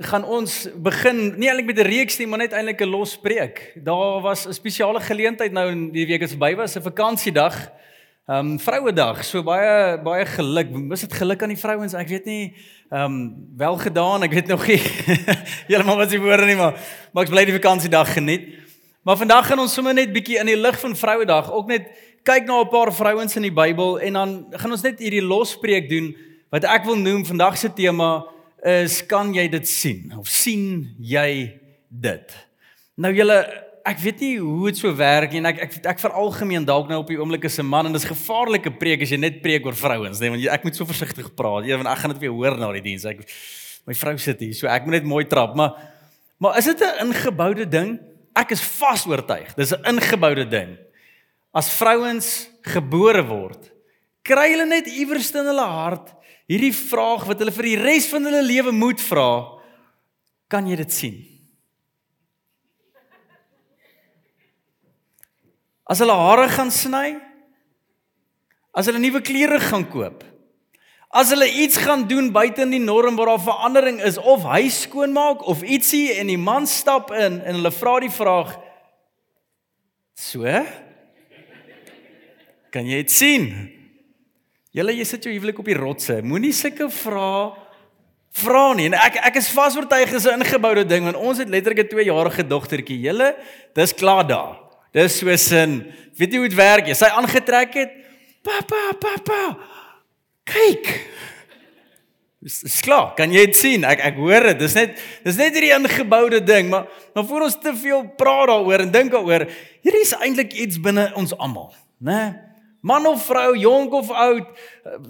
[0.00, 3.72] gaan ons begin nie eintlik met 'n reeks nie, maar net eintlik 'n los preek.
[3.84, 7.70] Daar was 'n spesiale geleentheid nou in die week wat verby was, 'n vakansiedag.
[8.26, 9.24] Ehm um, Vrouedag.
[9.24, 10.70] So baie baie geluk.
[10.70, 11.94] Mis dit geluk aan die vrouens.
[11.94, 12.54] Ek weet nie
[12.90, 14.22] ehm um, wel gedaan.
[14.22, 14.78] Ek weet nog nie
[15.68, 16.78] heeltemal wat se woorde nie, maar
[17.12, 18.54] maar ek bly die vakansiedag geniet.
[19.02, 21.90] Maar vandag gaan ons sommer net bietjie in die lig van Vrouedag ook net
[22.22, 25.88] kyk na 'n paar vrouens in die Bybel en dan gaan ons net hierdie lospreek
[25.88, 26.16] doen
[26.50, 28.24] wat ek wil noem vandag se tema
[28.64, 32.36] is kan jy dit sien of sien jy dit?
[33.00, 33.40] Nou julle
[33.86, 37.08] ek weet nie hoe dit so werk en ek ek ek veralgemeen dalk nou op
[37.10, 40.20] die oomblik is 'n man en dis gevaarlike preek as jy net preek oor vrouens,
[40.20, 41.64] nee, want ek moet so versigtig praat.
[41.64, 43.04] Want ek gaan dit weer hoor na die diens.
[43.04, 43.24] Ek
[43.86, 45.72] my vrou sit hier, so ek moet net mooi trap, maar
[46.38, 48.00] maar is dit 'n ingeboude ding?
[48.34, 49.54] Ek is vas oortuig.
[49.56, 50.76] Dis 'n ingeboude ding.
[51.52, 53.70] As vrouens gebore word,
[54.26, 56.14] kry hulle net iewers in hulle hart
[56.50, 59.60] hierdie vraag wat hulle vir die res van hulle lewe moet vra,
[60.50, 61.20] kan jy dit sien?
[65.90, 67.14] As hulle hare gaan sny,
[68.74, 70.24] as hulle nuwe klere gaan koop,
[71.10, 74.84] as hulle iets gaan doen buite in die norm waar daar verandering is of huis
[74.86, 78.52] skoonmaak of ietsie en die man stap in en hulle vra die vraag
[80.14, 80.46] so
[82.70, 83.48] kan jy dit sien?
[84.70, 86.20] Julle jy sit jou huwelik op die rotse.
[86.22, 87.50] Moenie sulke vra
[88.38, 88.86] vra nie.
[88.86, 92.46] En ek ek is vasoortuig is 'n ingeboude ding want ons het letterlik 'n 2-jarige
[92.46, 93.00] dogtertjie.
[93.00, 93.34] Julle,
[93.74, 94.60] dis klaar daar.
[94.92, 95.92] Dis so sin.
[96.16, 96.86] Weet jy hoe dit werk?
[96.86, 97.90] Jy sy aangetrek het.
[98.42, 99.58] Papa, papa.
[100.44, 101.06] Kyk.
[102.40, 103.14] Dis is klaar.
[103.14, 103.84] Kan jy dit sien?
[103.84, 104.58] Ek ek hoor dit.
[104.58, 108.80] Dis net dis net hierdie ingeboude ding, maar maar voor ons te veel praat daaroor
[108.80, 109.46] en dink daaroor,
[109.82, 112.14] hierdie is eintlik iets binne ons almal, né?
[112.14, 112.49] Nee?
[112.80, 114.46] Man of vrou, jonk of oud,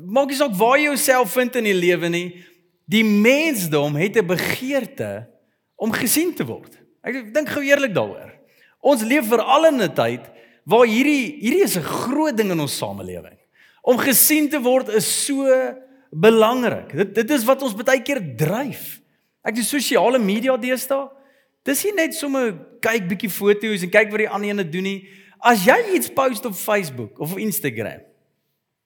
[0.06, 2.28] maak nie saak waar jy jouself vind in die lewe nie.
[2.91, 5.28] Die mensdom het 'n begeerte
[5.76, 6.75] om gesien te word.
[7.03, 8.32] Ek dink gou eerlik daaroor.
[8.81, 10.26] Ons leef veral in 'n tyd
[10.64, 13.38] waar hierdie hierdie is 'n groot ding in ons samelewing.
[13.82, 15.47] Om gesien te word is so
[16.10, 16.92] belangrik.
[16.92, 19.00] Dit dit is wat ons baie keer dryf.
[19.44, 21.08] Ek die sosiale media deesdae.
[21.64, 25.08] Dis nie net sommer kyk bietjie foto's en kyk wat die ander ene doen nie.
[25.40, 28.02] As jy iets post op Facebook of Instagram,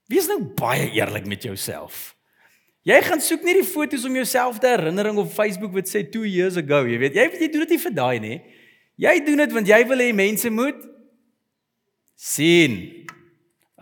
[0.07, 2.15] wees nou baie eerlik met jouself.
[2.85, 6.29] Jy gaan soek nie die foto's om jouself te herinnering op Facebook wat sê 2
[6.29, 7.15] years ago, jy weet.
[7.17, 8.37] Jy jy doen dit nie vir daai nie.
[9.01, 10.83] Jy doen dit want jy wil hê mense moet
[12.15, 12.77] sien.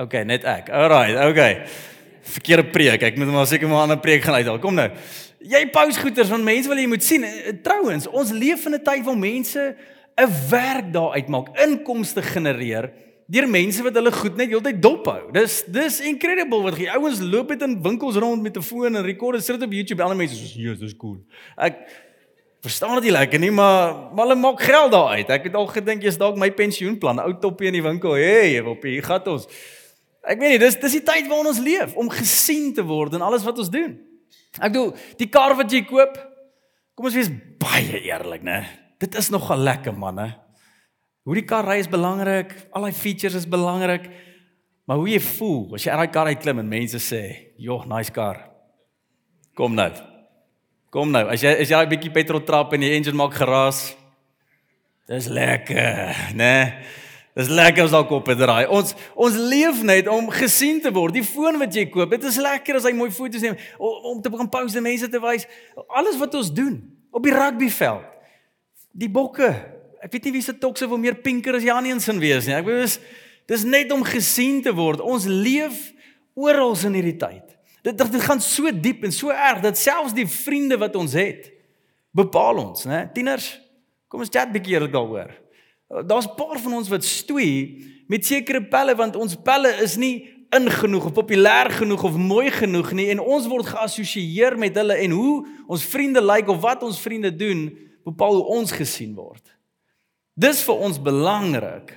[0.01, 0.71] OK, net ek.
[0.73, 1.43] Alright, OK.
[2.39, 3.03] Verkeerde preek.
[3.11, 4.63] Ek moet maar seker maar 'n ander preek gaan uithaal.
[4.63, 4.89] Kom nou.
[5.43, 7.27] Jy post goeders want mense wil jy moet sien.
[7.63, 9.77] Trouwens, ons leef in 'n tyd waar mense
[10.17, 12.93] 'n werk daar uitmaak, inkomste genereer
[13.33, 15.33] deur mense wat hulle goed net heeltyd dop hou.
[15.33, 19.03] Dis dis incredible wat die ouens loop met in winkels rond met 'n foon en
[19.03, 20.03] rekord en sit op YouTube.
[20.03, 21.19] Ander mense sê, "Jesus, dis cool."
[21.57, 21.77] Ek
[22.61, 25.31] verstaan dit lekker nie, maar maar hulle maak geld daar uit.
[25.31, 28.15] Ek het al gedink jy's dalk my pensioenplan, ou toppie in die winkel.
[28.15, 29.47] Hey, op hier gaan ons.
[30.23, 33.23] Ek weet nie, dis dis die tyd waarin ons leef om gesien te word in
[33.23, 33.99] alles wat ons doen.
[34.61, 36.19] Ek bedoel, die kar wat jy koop,
[36.95, 38.82] kom ons wees baie eerlik, né?
[39.03, 40.29] Dit is nogal lekker manne.
[41.27, 44.07] Hoe die kar ry is belangrik, al die features is belangrik.
[44.87, 47.23] Maar hoe jy voel as jy uit daai kar uit klim en mense sê,
[47.57, 48.51] "Joh, nice kar."
[49.55, 49.91] Kom nou.
[50.91, 51.27] Kom nou.
[51.29, 53.97] As jy as jy 'n bietjie petrol trap en die engine maak geraas,
[55.07, 56.35] dis lekker, né?
[56.35, 56.75] Nee?
[57.35, 58.69] Dis lekker as dalk op het draai.
[58.69, 61.15] Ons ons leef net om gesien te word.
[61.15, 64.31] Die foon wat jy koop, dit is lekker as hy mooi foto's neem om te
[64.31, 65.47] begin post en mense te wys.
[65.89, 66.77] Alles wat ons doen
[67.11, 68.12] op die rugbyveld
[68.93, 69.51] die bokke.
[70.03, 72.57] Ek weet nie wie se tokse wil meer pinker as Janie insin wees nie.
[72.57, 72.99] Ek bedoel dis
[73.51, 75.03] dis net om gesien te word.
[75.03, 75.91] Ons leef
[76.39, 77.57] oral in hierdie tyd.
[77.83, 81.51] Dit dit gaan so diep en so erg dat selfs die vriende wat ons het
[82.15, 83.07] bepaal ons, né?
[83.15, 83.49] Tieners,
[84.13, 85.33] kom ons chat bietjie eerlik daaroor.
[86.07, 90.29] Daar's 'n paar van ons wat stoei met sekere pelle want ons pelle is nie
[90.53, 94.95] in genoeg of populêr genoeg of mooi genoeg nie en ons word geassosieer met hulle
[94.95, 97.71] en hoe ons vriende lyk like, of wat ons vriende doen
[98.05, 99.43] bepaal hoe ons gesien word.
[100.35, 101.93] Dis vir ons belangrik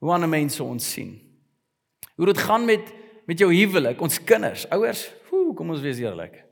[0.00, 1.14] hoe ander mense ons sien.
[2.16, 2.92] Hoe dit gaan met
[3.24, 6.42] met jou huwelik, ons kinders, ouers, hoe kom ons wees eerlik.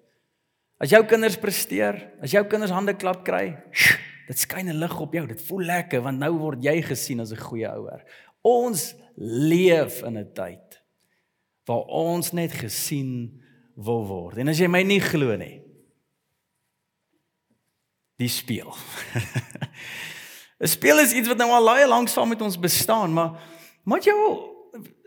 [0.80, 3.58] As jou kinders presteer, as jou kinders hande klap kry,
[4.32, 5.26] Dit skyn 'n lig op jou.
[5.26, 8.02] Dit voel lekker want nou word jy gesien as 'n goeie ouer.
[8.42, 10.82] Ons leef in 'n tyd
[11.66, 13.40] waar ons net gesien
[13.76, 14.38] wil word.
[14.38, 15.61] En as jy my nie glo nie,
[18.22, 18.70] die speel.
[20.62, 23.34] 'n Speel is iets wat nou al baie lank saam met ons bestaan, maar
[23.82, 24.14] moet jy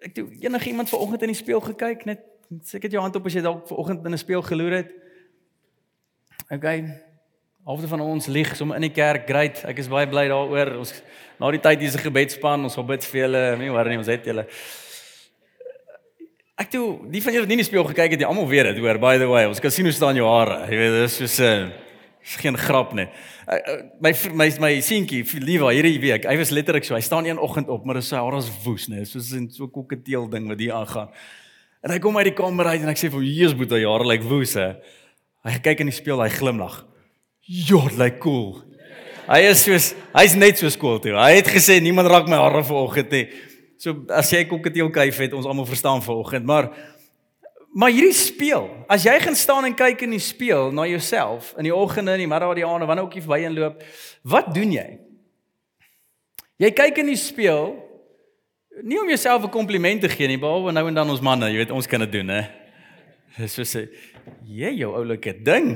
[0.06, 2.19] ek het enige iemand vanoggend in die spieël gekyk net
[2.67, 4.91] seker jou hand op as jy dalk vanoggend in 'n spieël geloer het.
[6.50, 6.83] Okay.
[7.65, 9.25] Halfte van ons lieg sommer in die kerk.
[9.25, 9.63] Great.
[9.65, 10.77] Ek is baie bly daaroor.
[10.77, 10.94] Ons
[11.39, 13.57] na die tyd hierse gebedspan, ons wil bid vir julle.
[13.57, 14.45] Nie worry nie, ons het julle.
[16.56, 18.69] Ek toe, die van julle wat nie in die spieël gekyk het, jy almal weet
[18.69, 19.00] dit, hoor.
[19.00, 20.67] By the way, ons kan sien hoe staan jou hare.
[20.69, 21.85] Jy weet, dis soos 'n uh,
[22.25, 23.06] is geen grap nie.
[24.01, 27.69] My my my seentjie, Lewa, hierdie week, hy was letterlik so, hy staan een oggend
[27.69, 31.10] op, maar sy hare is woes, nê, soos 'n so kokketeel ding wat hier aangaan.
[31.83, 34.06] En hy kom uit die kamer uit en ek sê vir Jesus boet hy jare
[34.06, 34.75] lyk like woes hè.
[35.45, 36.86] Hy kyk in die spieël, hy glimlag.
[37.45, 38.63] Ja, lyk like cool.
[39.27, 41.13] Hy is soos hy's net so skool toe.
[41.13, 43.27] Hy het gesê niemand raak my hare vanoggend nie.
[43.77, 46.72] So as jy kokketeel kuif het, ons almal verstaan vanoggend, maar
[47.75, 51.68] Maar hierdie speel, as jy gaan staan en kyk in die speel na jouself in
[51.68, 53.81] die oggende en die middag die aande wanneer ook jy verby en loop,
[54.31, 54.86] wat doen jy?
[56.63, 57.74] Jy kyk in die speel
[58.80, 61.57] nie om jouself 'n kompliment te gee nie, behalwe nou en dan ons manne, jy
[61.57, 62.44] weet ons kan dit doen, hè.
[63.38, 63.89] Dis so sê,
[64.48, 65.75] jy jou oulike ding.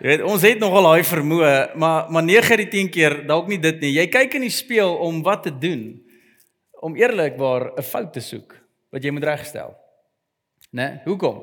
[0.00, 3.48] Jy weet ons het nogal daai vermoë, maar maar 9 uit die 10 keer dalk
[3.48, 3.92] nie dit nie.
[3.92, 6.04] Jy kyk in die speel om wat te doen?
[6.82, 8.60] Om eerlikwaar 'n fout te soek
[8.92, 9.83] wat jy moet regstel
[10.74, 11.00] né?
[11.06, 11.40] Hoekom?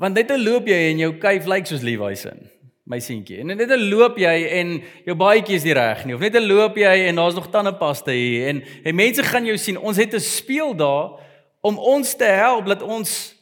[0.00, 2.46] Want net dan loop jy en jou kuif lyk soos Levi se in
[2.84, 3.38] my seentjie.
[3.40, 4.74] En net dan loop jy en
[5.06, 8.12] jou baadjie is nie reg nie of net dan loop jy en daar's nog tandepasta
[8.12, 9.78] hier en en mense gaan jou sien.
[9.80, 11.20] Ons het 'n speel daar
[11.62, 13.34] om ons te help dat ons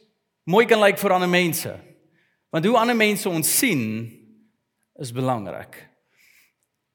[0.43, 1.73] mooi kan lyk vir ander mense.
[2.49, 4.11] Want hoe ander mense ons sien
[4.99, 5.89] is belangrik.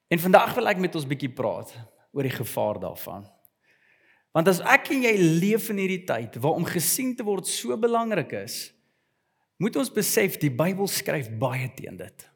[0.08, 1.74] En vandag wil ek met ons bietjie praat
[2.12, 3.26] oor die gevaar daarvan.
[4.38, 7.74] Want as ek en jy leef in hierdie tyd waar om gesien te word so
[7.74, 8.68] belangrik is,
[9.58, 12.26] moet ons besef die Bybel skryf baie teen dit.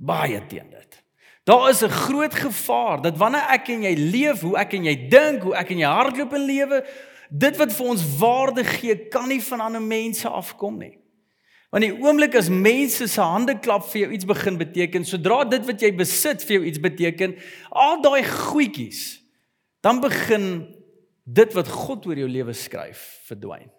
[0.00, 0.96] Baie teen dit.
[1.44, 5.08] Daar is 'n groot gevaar dat wanneer ek en jy leef hoe ek en jy
[5.08, 6.86] dink, hoe ek en jy hardloop in lewe,
[7.30, 10.98] dit wat vir ons waarde gee, kan nie van ander mense afkom nie.
[11.70, 15.66] Want die oomblik as mense se hande klap vir jou iets begin beteken, sodra dit
[15.66, 17.36] wat jy besit vir jou iets beteken,
[17.70, 19.22] al daai goedjies,
[19.82, 20.75] dan begin
[21.26, 23.70] dit wat God oor jou lewe skryf verdwyn.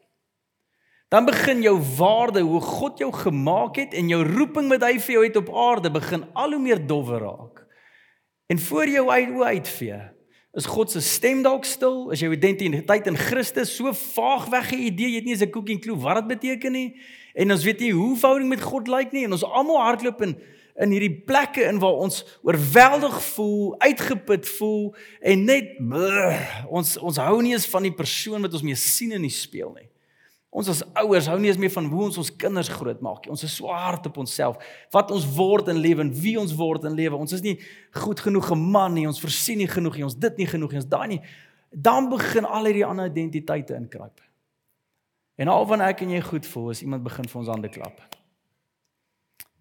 [1.07, 5.13] Dan begin jou waarde, hoe God jou gemaak het en jou roeping wat hy vir
[5.15, 7.63] jou het op aarde begin al hoe meer dowwer raak.
[8.51, 10.01] En voor jou uit hoe uitvee,
[10.57, 14.83] is God se stem dalk stil, is jou identiteit in Christus so vaag weg 'n
[14.89, 16.99] idee, jy het nie eens 'n cooking clue wat dit beteken nie.
[17.35, 20.35] En ons weet nie hoe verhouding met God lyk nie en ons almal hardloop in
[20.77, 24.95] in hierdie plekke in waar ons oorweldig voel, uitgeput voel
[25.25, 26.35] en net brr,
[26.69, 29.73] ons ons hou nie eens van die persoon wat ons mee sien in die spieël
[29.73, 29.87] nie.
[30.57, 33.33] Ons as ouers hou nie eens meer van hoe ons ons kinders grootmaak nie.
[33.33, 34.61] Ons is so hard op onsself,
[34.93, 37.19] wat ons word in lewe en wie ons word in lewe.
[37.19, 37.57] Ons is nie
[37.93, 40.81] goed genoeg 'n man nie, ons versien nie genoeg nie, ons dit nie genoeg nie,
[40.81, 41.21] ons daai nie.
[41.71, 44.21] Dan begin al hierdie ander identiteite inkruip.
[45.37, 48.16] En al wanneer ek en jy goed voel, as iemand begin vir ons hande klap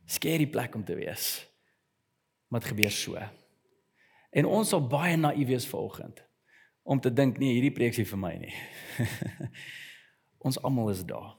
[0.07, 1.47] skerry plek om te wees.
[2.53, 3.21] Wat gebeur so?
[4.37, 6.23] En ons sal baie naïef wees vanoggend
[6.87, 8.53] om te dink nee, hierdie preek is vir my nie.
[10.47, 11.33] ons almal is daar.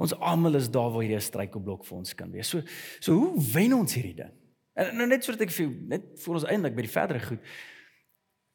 [0.00, 2.50] Ons almal is daar waar hierdie struikelblok vir ons kan wees.
[2.52, 2.60] So
[3.00, 4.34] so hoe wen ons hierdie ding?
[4.76, 7.54] En nou net sodat ek vir net vir ons eindelik by die verdere goed.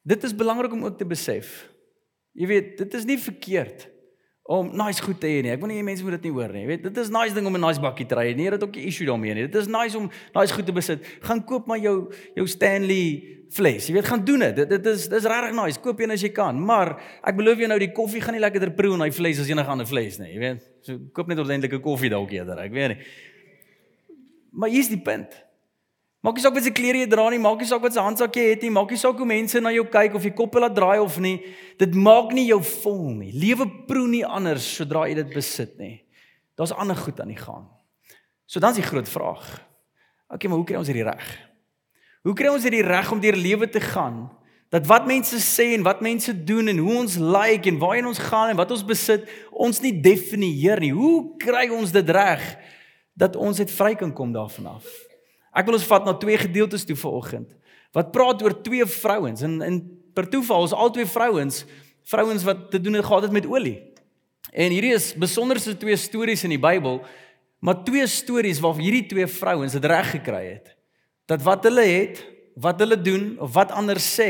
[0.06, 1.64] Dit is belangrik om ook te besef.
[2.38, 3.88] Jy weet, dit is nie verkeerd
[4.46, 5.50] om nice goed te hê nie.
[5.56, 6.62] Ek wil nie mense moet dit nie hoor nie.
[6.62, 8.34] Jy weet, dit is nice ding om 'n nice bakkie te ry.
[8.38, 9.48] Nee, dit ook 'n issue daarmee nie.
[9.48, 11.02] Dit is nice om nice goed te besit.
[11.22, 13.88] Gaan koop maar jou jou Stanley fles.
[13.88, 14.70] Jy weet, gaan doen dit.
[14.70, 15.80] Dit is dis regtig nice.
[15.80, 16.66] Koop een as jy kan.
[16.66, 19.50] Maar ek beloof jou nou die koffie gaan nie lekkerder proe in daai fles as
[19.50, 20.34] enige ander fles nie.
[20.34, 22.60] Jy weet, so koop net ordentlike koffie dalk eerder.
[22.60, 23.06] Ek weet nie.
[24.52, 25.45] Maar hier's die punt.
[26.26, 28.38] Maak nie saak wat se klere jy dra nie, maak nie saak wat se handsak
[28.40, 30.74] jy het nie, maak nie saak hoe mense na jou kyk of jy kop laat
[30.74, 31.36] draai of nie.
[31.78, 33.30] Dit maak nie jou vol nie.
[33.30, 36.00] Lewe proe nie anders sodra jy dit besit nie.
[36.58, 37.70] Daar's ander goed aan die gang.
[38.50, 39.46] So dan's die groot vraag.
[40.34, 41.30] Okay, maar hoe kry ons hierdie reg?
[42.26, 44.24] Hoe kry ons hierdie reg om deur lewe te gaan?
[44.74, 48.10] Dat wat mense sê en wat mense doen en hoe ons lyk like en waarheen
[48.10, 50.96] ons gaan en wat ons besit, ons nie definieer nie.
[50.96, 52.56] Hoe kry ons dit reg
[53.14, 54.90] dat ons net vry kan kom daarvan af?
[55.56, 57.50] Ek wil ons vat na twee gedeeltes toe vanoggend.
[57.96, 59.80] Wat praat oor twee vrouens en in
[60.16, 61.64] per toeval is al twee vrouens
[62.06, 63.80] vrouens wat te doen het gehad het met olie.
[64.54, 67.00] En hierdie is besonderse twee stories in die Bybel,
[67.66, 70.76] maar twee stories waar hierdie twee vrouens dit reg gekry het.
[71.26, 72.22] Dat wat hulle het
[72.56, 74.30] wat hulle doen of wat ander sê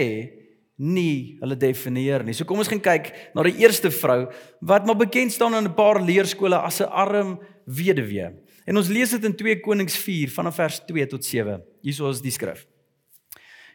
[0.76, 2.34] nie hulle definieer nie.
[2.34, 4.26] So kom ons gaan kyk na die eerste vrou
[4.66, 8.32] wat maar bekend staan in 'n paar leerskole as 'n arm weduwee.
[8.66, 11.60] En ons lees dit in 2 Konings 4 vanaf vers 2 tot 7.
[11.86, 12.66] Hierso is die skrif.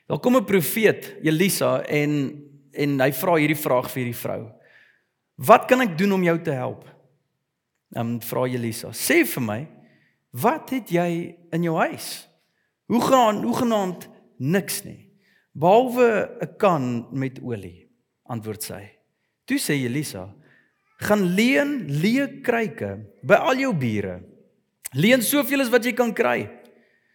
[0.06, 4.52] Daar kom 'n profeet, Elisa, en en hy vra hierdie vraag vir hierdie vrou.
[5.37, 6.85] Wat kan ek doen om jou te help?
[7.90, 9.68] Dan um, vra Elisa, sê vir my,
[10.30, 12.28] wat het jy in jou huis?
[12.87, 14.09] Hoe gaan hoe genaamd
[14.40, 15.12] niks nie.
[15.52, 17.88] Behalwe 'n kan met olie,
[18.25, 18.82] antwoord sy.
[19.44, 20.35] Toe sê Elisa,
[20.99, 24.23] gaan leen leë kruike by al jou bure.
[24.97, 26.49] Leen soveel as wat jy kan kry.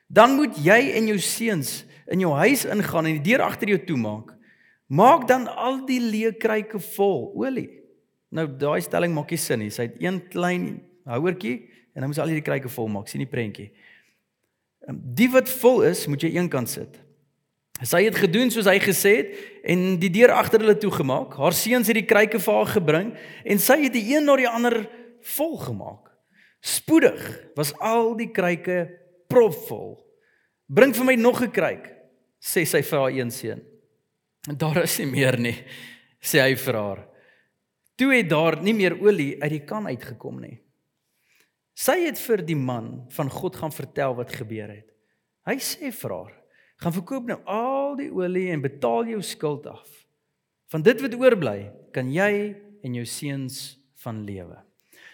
[0.08, 3.80] Dan moet jy en jou seuns in jou huis ingaan en die deur agter jou
[3.88, 4.36] toemaak.
[4.88, 7.70] Maak dan al die leë kruike vol olie.
[8.30, 9.72] Nou daai stelling maak nie sin nie.
[9.74, 10.68] Sy het een klein
[11.10, 11.58] houertjie
[11.96, 13.10] en dan moet sy al die kruike vol maak.
[13.10, 13.72] sien die prentjie.
[14.88, 17.02] Ehm, die wat vol is, moet jy eenkant sit.
[17.84, 19.32] Sy het gedoen soos hy gesê het
[19.68, 21.34] en die deur agter hulle toegemaak.
[21.36, 24.48] Haar seuns het die kruike vir haar gebring en sy het die een na die
[24.48, 24.86] ander
[25.36, 26.05] vol gemaak.
[26.66, 27.22] Spoedig
[27.54, 28.88] was al die kruike
[29.30, 30.00] propvol.
[30.66, 31.86] Bring vir my nog 'n kruik,
[32.42, 33.62] sê sy vir haar een seun.
[34.50, 35.64] En daar is nie meer nie,
[36.22, 37.08] sê hy vir haar.
[37.96, 40.60] Toe het daar nie meer olie uit die kan uitgekom nie.
[41.76, 44.90] Sy het vir die man van God gaan vertel wat gebeur het.
[45.46, 46.34] Hy sê vir haar:
[46.82, 49.88] gaan verkoop nou al die olie en betaal jou skuld af.
[50.68, 54.65] Van dit wat oorbly, kan jy en jou seuns van lewe.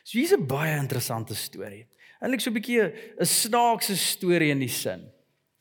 [0.04, 1.88] So hier's 'n baie interessante storie.
[2.22, 5.10] Eintlik so 'n bietjie 'n snaakse storie in die sin.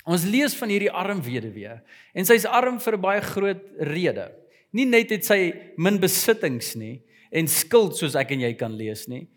[0.07, 1.81] Ons lees van hierdie arm weduwee
[2.15, 4.33] en sy's arm vir 'n baie groot rede.
[4.73, 9.09] Nie net het sy min besittings nie en skuld soos ek en jy kan lees
[9.09, 9.29] nie,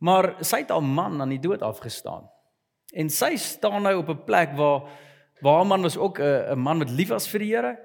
[0.00, 2.28] maar sy het haar man aan die dood afgestaan.
[2.94, 4.88] En sy staan nou op 'n plek waar
[5.40, 7.78] Waar man was ook 'n 'n man wat lief was vir die Here.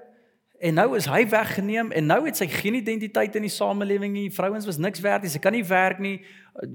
[0.62, 4.28] En nou is hy weggeneem en nou het sy geen identiteit in die samelewing nie.
[4.30, 5.30] Vrouens was niks werd nie.
[5.32, 6.20] Sy kan nie werk nie.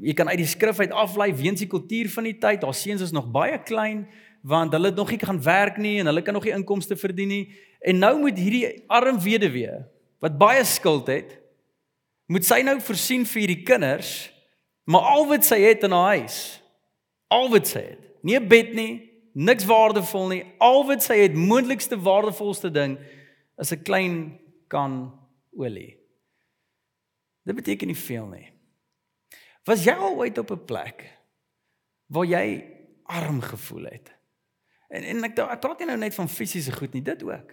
[0.04, 2.66] Jy kan uit die skrif uit aflei weens die kultuur van die tyd.
[2.68, 4.08] Haar seuns is nog baie klein
[4.48, 7.32] want hulle het nog nie gaan werk nie en hulle kan nog nie inkomste verdien
[7.32, 7.46] nie.
[7.80, 9.80] En nou moet hierdie arm weduwee
[10.24, 11.34] wat baie skuld het,
[12.32, 14.12] moet sy nou voorsien vir hierdie kinders,
[14.88, 16.38] maar al wat sy het in haar huis,
[17.34, 18.94] al wat sy het, nie 'n bed nie,
[19.34, 20.44] niks waardevol nie.
[20.58, 22.98] Al wat sy het, moontlikste waardevolste ding
[23.58, 25.20] is 'n klein kan
[25.52, 25.98] olie.
[27.44, 28.54] Dit beteken nie veel nie.
[29.64, 31.18] Was jy al ooit op 'n plek
[32.08, 32.64] waar jy
[33.04, 34.16] arm gevoel het?
[34.90, 37.52] En en ek ek praat nie nou net van fisiese goed nie, dit ook.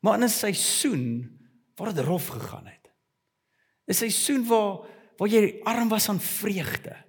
[0.00, 1.38] Maar in 'n seisoen
[1.74, 2.90] waar dit rof gegaan het.
[3.86, 7.05] 'n Seisoen waar waar jy arm was aan vreugde.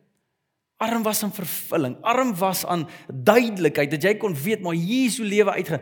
[0.78, 5.18] Arm was aan vervulling, arm was aan duidelikheid dat jy kon weet maar hier is
[5.18, 5.82] hoe lewe uitgaan.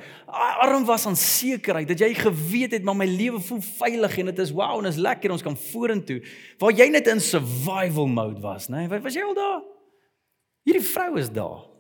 [0.64, 4.40] Arm was aan sekerheid dat jy geweet het maar my lewe voel veilig en dit
[4.40, 6.22] is wow en is lekker ons kan vorentoe.
[6.64, 8.86] Waar jy net in survival mode was, né?
[8.88, 9.04] Nee?
[9.04, 9.64] Was jy al daar?
[10.64, 11.75] Hierdie vrou is daar.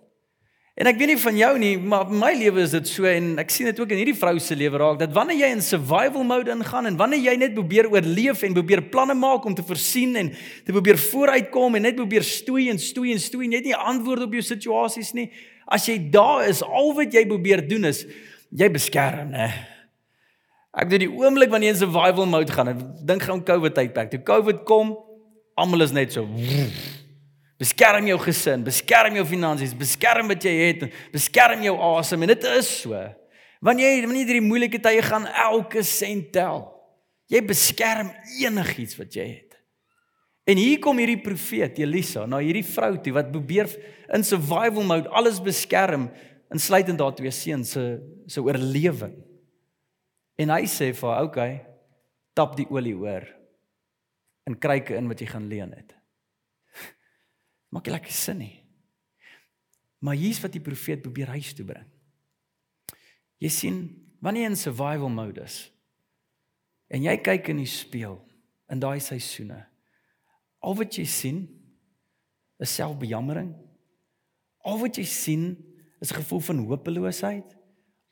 [0.75, 3.53] En ek weet nie van jou nie, maar my lewe is dit so en ek
[3.53, 6.51] sien dit ook in hierdie vrou se lewe raak dat wanneer jy in survival mode
[6.51, 10.33] ingaan en wanneer jy net probeer oorleef en probeer planne maak om te voorsien en
[10.35, 14.35] te probeer vooruitkom en net probeer stoei en stoei en stoei net nie antwoord op
[14.35, 15.29] jou situasies nie.
[15.63, 18.03] As jy daar is, al wat jy probeer doen is
[18.51, 19.47] jy beskerm, né?
[20.75, 22.75] Ek weet die oomblik wanneer jy in survival mode gaan,
[23.07, 24.11] dink gaan COVID tydperk.
[24.11, 24.91] Toe COVID kom,
[25.55, 26.83] almal is net so woef,
[27.61, 32.47] Beskerm jou gesin, beskerm jou finansies, beskerm wat jy het, beskerm jou asem en dit
[32.51, 32.99] is so.
[33.63, 36.65] Wanneer jy wanneer hierdie moeilike tye gaan, elke sent tel.
[37.31, 38.11] Jy beskerm
[38.43, 39.55] enigiets wat jy het.
[40.45, 43.71] En hier kom hierdie profeet Elisa na hierdie vrou toe wat probeer
[44.13, 46.09] in survival mode alles beskerm,
[46.53, 47.85] insluitend daar twee seuns se
[48.29, 49.15] se oorlewing.
[50.37, 51.65] En hy sê vir haar, "Oké, okay,
[52.35, 53.25] tap die olie oor
[54.45, 55.94] en kryke in wat jy gaan leen het."
[57.69, 58.63] Maak lekker sin nie.
[59.99, 61.87] Maar hier's wat die profeet probeer huis toe bring.
[63.41, 63.79] Jy sien,
[64.23, 65.71] wanneer jy in survival mode is
[66.93, 68.19] en jy kyk in die spieël
[68.69, 69.57] in daai seisoene,
[70.61, 71.39] al wat jy sien
[72.61, 73.51] is selfbejammering.
[74.65, 75.55] Al wat jy sien
[76.01, 77.55] is 'n gevoel van hopeloosheid.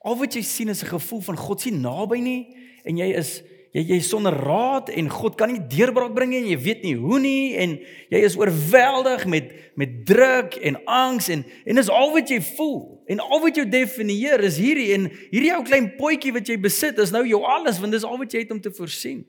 [0.02, 3.42] Al wat jy sien is 'n gevoel van God sien naby nie en jy is
[3.74, 7.20] jy jy sonder raad en God kan nie deurbraak bring en jy weet nie hoe
[7.20, 7.80] nie en
[8.14, 9.50] jy is oorweldig met
[9.80, 13.66] met druk en angs en en dis al wat jy voel en al wat jou
[13.68, 17.82] definieer is hierdie en hierdie ou klein potjie wat jy besit is nou jou alles
[17.82, 19.24] want dis al wat jy het om te voorsien.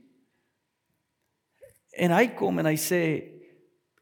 [1.95, 3.01] En hy kom en hy sê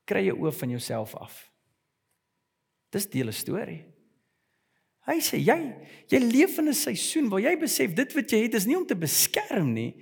[0.09, 1.39] kry jou oë van jouself af.
[2.93, 3.85] Dis deel 'n storie.
[5.07, 5.61] Hy sê jy
[6.09, 8.87] jy leef in 'n seisoen waar jy besef dit wat jy het is nie om
[8.87, 9.95] te beskerm nie.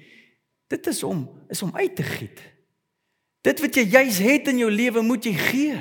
[0.71, 2.41] Dit is om is om uit te giet.
[3.43, 5.81] Dit wat jy juis het in jou lewe moet jy gee.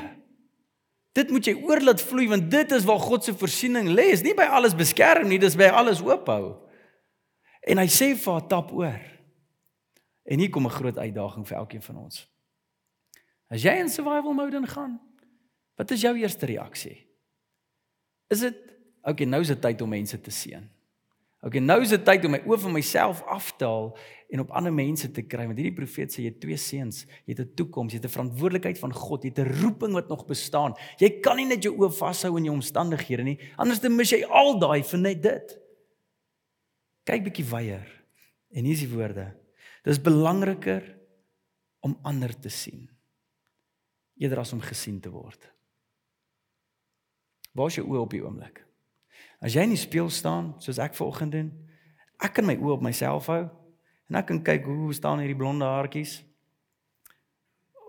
[1.17, 4.10] Dit moet jy oorlaat vloei want dit is waar God se voorsiening lê.
[4.15, 6.55] Is nie by alles beskerm nie, dis by alles oophou.
[7.69, 8.98] En hy sê vir haar tap oor.
[10.29, 12.25] En hier kom 'n groot uitdaging vir elkeen van ons.
[13.50, 15.00] As jy in survival mode ingaan,
[15.75, 17.08] wat is jou eerste reaksie?
[18.29, 18.58] Is dit
[19.01, 20.69] okay, nou is dit tyd om mense te seën.
[21.39, 23.93] Okay, nou is dit tyd om my oë van myself af te haal
[24.27, 27.31] en op ander mense te kry want hierdie profeet sê jy het twee seuns, jy
[27.31, 30.25] het 'n toekoms, jy het 'n verantwoordelikheid van God, jy het 'n roeping wat nog
[30.27, 30.75] bestaan.
[31.00, 34.25] Jy kan nie net jou oë vashou in jou omstandighede nie, anders dan mis jy
[34.25, 35.58] al daai vir net dit.
[37.05, 37.88] Kyk bietjie weier.
[38.51, 39.36] En hier is die woorde.
[39.84, 40.98] Dis belangriker
[41.79, 42.89] om ander te sien
[44.19, 45.51] eerder as om gesien te word.
[47.55, 48.69] Waar is jou oë op die oomblik?
[49.39, 51.51] As jy in die spieël staan, soos ek vanoggend doen,
[52.19, 53.46] ek kan my oë op myself hou
[54.10, 56.19] en ek kan kyk hoe staan hierdie blonde haartjies.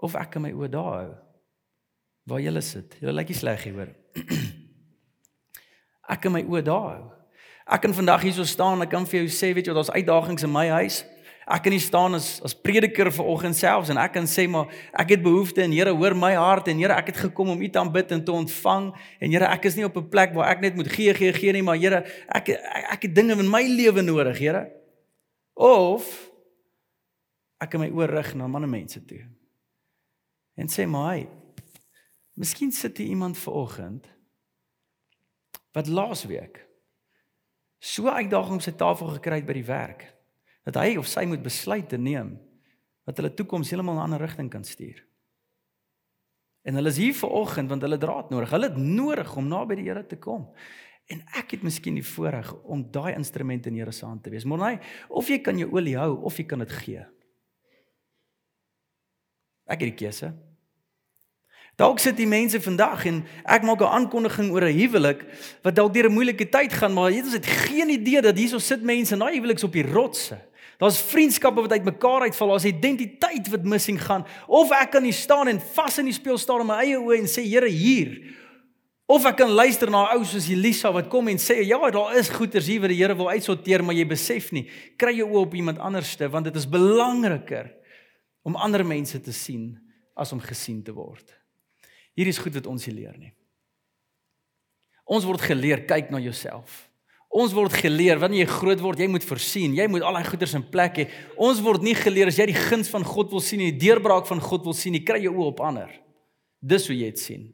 [0.04, 1.14] Of ek kan my oë daar hou.
[2.30, 2.95] Waar jy sit.
[3.00, 3.95] Jy lyk nie sleg hier hoor.
[6.11, 7.09] Ek kan my oë daar hou.
[7.71, 10.42] Ek kan vandag hierso staan en ek kan vir jou sê, weet jy, daar's uitdagings
[10.42, 11.04] in my huis.
[11.47, 15.17] Ek kan nie staan as as prediker vanoggend selfs en ek kan sê maar ek
[15.17, 17.81] het behoefte en Here hoor my hart en Here ek het gekom om U te
[17.81, 20.77] aanbid en te ontvang en Here ek is nie op 'n plek waar ek net
[20.77, 22.59] moet gee gee gee nie maar Here ek ek,
[22.93, 24.71] ek het dinge in my lewe nodig Here.
[25.55, 26.31] Of
[27.61, 29.21] ek my oor rig na ander mense toe
[30.57, 31.29] en sê maar hy
[32.41, 34.09] miskien sit hier iemand vanoggend
[35.77, 36.63] wat laas week
[37.81, 40.07] so uitdagings op sy tafel gekry het by die werk
[40.71, 42.37] dat hy of sy moet besluite neem
[43.09, 45.03] wat hulle toekoms heeltemal 'n ander rigting kan stuur.
[46.62, 48.50] En hulle is hier vanoggend want hulle draad nodig.
[48.50, 50.50] Hulle het nodig om naby die Here te kom.
[51.11, 54.45] En ek het miskien die voorreg om daai instrument in Here se hand te wees.
[54.45, 57.07] Maar nee, of jy kan jou olie hou of jy kan dit gee.
[59.67, 60.35] Ek het die keuse.
[61.80, 65.25] Dalk sit die mense vandag en ek maak 'n aankondiging oor 'n huwelik
[65.63, 68.83] wat dalk deur 'n moeilike tyd gaan, maar jy het geen idee dat hierso sit
[68.83, 70.50] mense in daai huweliks op die rotse.
[70.80, 74.25] Daar's vriendskappe wat uitmekaar uitval, daar's identiteit wat missing gaan.
[74.49, 77.19] Of ek kan hier staan en vas in die spieël staan in my eie oë
[77.19, 78.14] en sê Here hier.
[79.10, 82.16] Of ek kan luister na 'n ou soos Elisa wat kom en sê ja, daar
[82.16, 84.71] is goeters hier wat die Here wil uitsorteer, maar jy besef nie.
[84.97, 87.75] Kry jou oë op iemand anderste want dit is belangriker
[88.43, 89.78] om ander mense te sien
[90.16, 91.36] as om gesien te word.
[92.16, 93.34] Hierdie is goed wat ons hier leer nie.
[95.04, 96.90] Ons word geleer kyk na jouself.
[97.30, 100.56] Ons word geleer wanneer jy groot word, jy moet voorsien, jy moet al daai goeders
[100.58, 101.06] in plek hê.
[101.38, 104.26] Ons word nie geleer as jy die guns van God wil sien en die deurbraak
[104.26, 105.93] van God wil sien, jy kry jou oë op ander.
[106.58, 107.45] Dis hoe jy dit sien.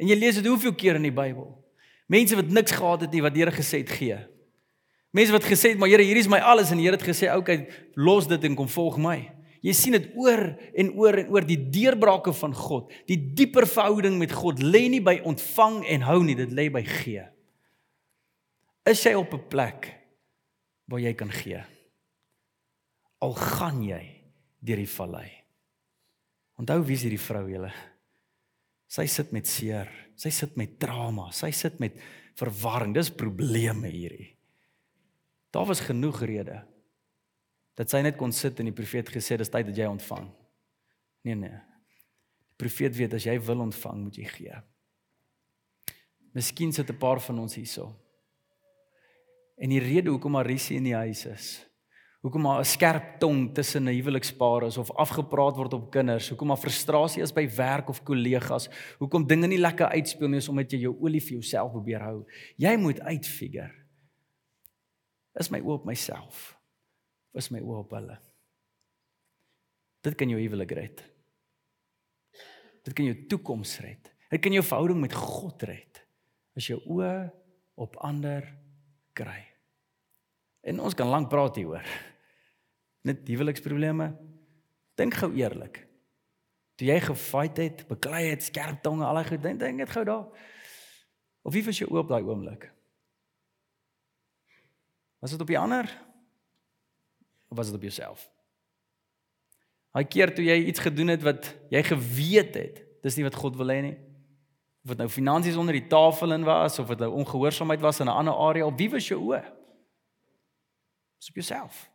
[0.00, 1.50] En jy lees dit hoeveel keer in die Bybel.
[2.10, 4.16] Mense wat niks gehad het nie wat Here gesê het gee.
[5.12, 7.28] Mense wat gesê het, "Maar Here, hierdie is my alles" en die Here het gesê,
[7.28, 9.30] "Oké, okay, los dit en kom volg my."
[9.62, 12.92] Jy sien dit oor en oor en oor die deurbrake van God.
[13.06, 16.82] Die dieper verhouding met God lê nie by ontvang en hou nie, dit lê by
[16.82, 17.26] gee.
[18.88, 19.92] Is jy op 'n plek
[20.84, 21.62] waar jy kan gee?
[23.18, 25.30] Al gaan jy deur die vallei.
[26.56, 27.72] Onthou wie is hierdie vrou julle?
[28.90, 31.96] Sy sit met seer, sy sit met trauma, sy sit met
[32.34, 32.94] verwarring.
[32.94, 34.36] Dis probleme hierdie.
[35.50, 36.66] Daar was genoeg redes
[37.74, 40.26] dat sy net kon sit en die profeet gesê dis tyd dat jy ontvang.
[41.24, 41.48] Nee nee.
[41.48, 44.58] Die profeet weet as jy wil ontvang, moet jy gee.
[46.36, 47.96] Miskien sit 'n paar van ons hierso.
[49.60, 51.48] En die rede hoekom Marisie in die huis is,
[52.24, 56.48] hoekom haar 'n skerp tong tussen 'n huwelikspaar is of afgepraat word op kinders, hoekom
[56.48, 58.68] haar frustrasie is by werk of kollegas,
[58.98, 62.26] hoekom dinge nie lekker uitspeel nie omdat jy jou olie vir jouself probeer hou.
[62.56, 63.70] Jy moet uitfigure.
[65.38, 66.56] Is my oop op myself?
[67.34, 68.18] Is my oop op hulle?
[70.02, 71.04] Dit kan jou huwelik red.
[72.84, 74.12] Dit kan jou toekoms red.
[74.30, 76.06] Dit kan jou verhouding met God red.
[76.56, 77.30] As jou oë
[77.74, 78.56] op ander
[79.12, 79.49] kry.
[80.60, 81.86] En ons kan lank praat hieroor.
[83.08, 84.10] Net huweliksprobleme.
[85.00, 85.86] Dink gou eerlik.
[86.76, 90.04] Toe jy gefight het, beklei het, skerp tonge, al daai goed, dink dink net gou
[90.04, 90.26] daar.
[91.44, 92.68] Of wie was jy oop daai oomblik?
[95.20, 95.88] Was dit op die ander?
[97.48, 98.24] Of was dit op jouself?
[99.92, 103.56] Daai keer toe jy iets gedoen het wat jy geweet het, dis nie wat God
[103.60, 103.96] wil hê nie.
[104.84, 108.08] Of dit nou finansies onder die tafel in was of dit nou ongehoorsaamheid was in
[108.08, 109.59] 'n ander area, op wie was jou oë?
[111.20, 111.90] Dis op jouself.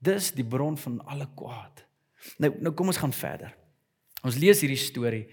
[0.00, 1.84] Dis die bron van alle kwaad.
[2.40, 3.52] Nou nou kom ons gaan verder.
[4.24, 5.26] Ons lees hierdie storie.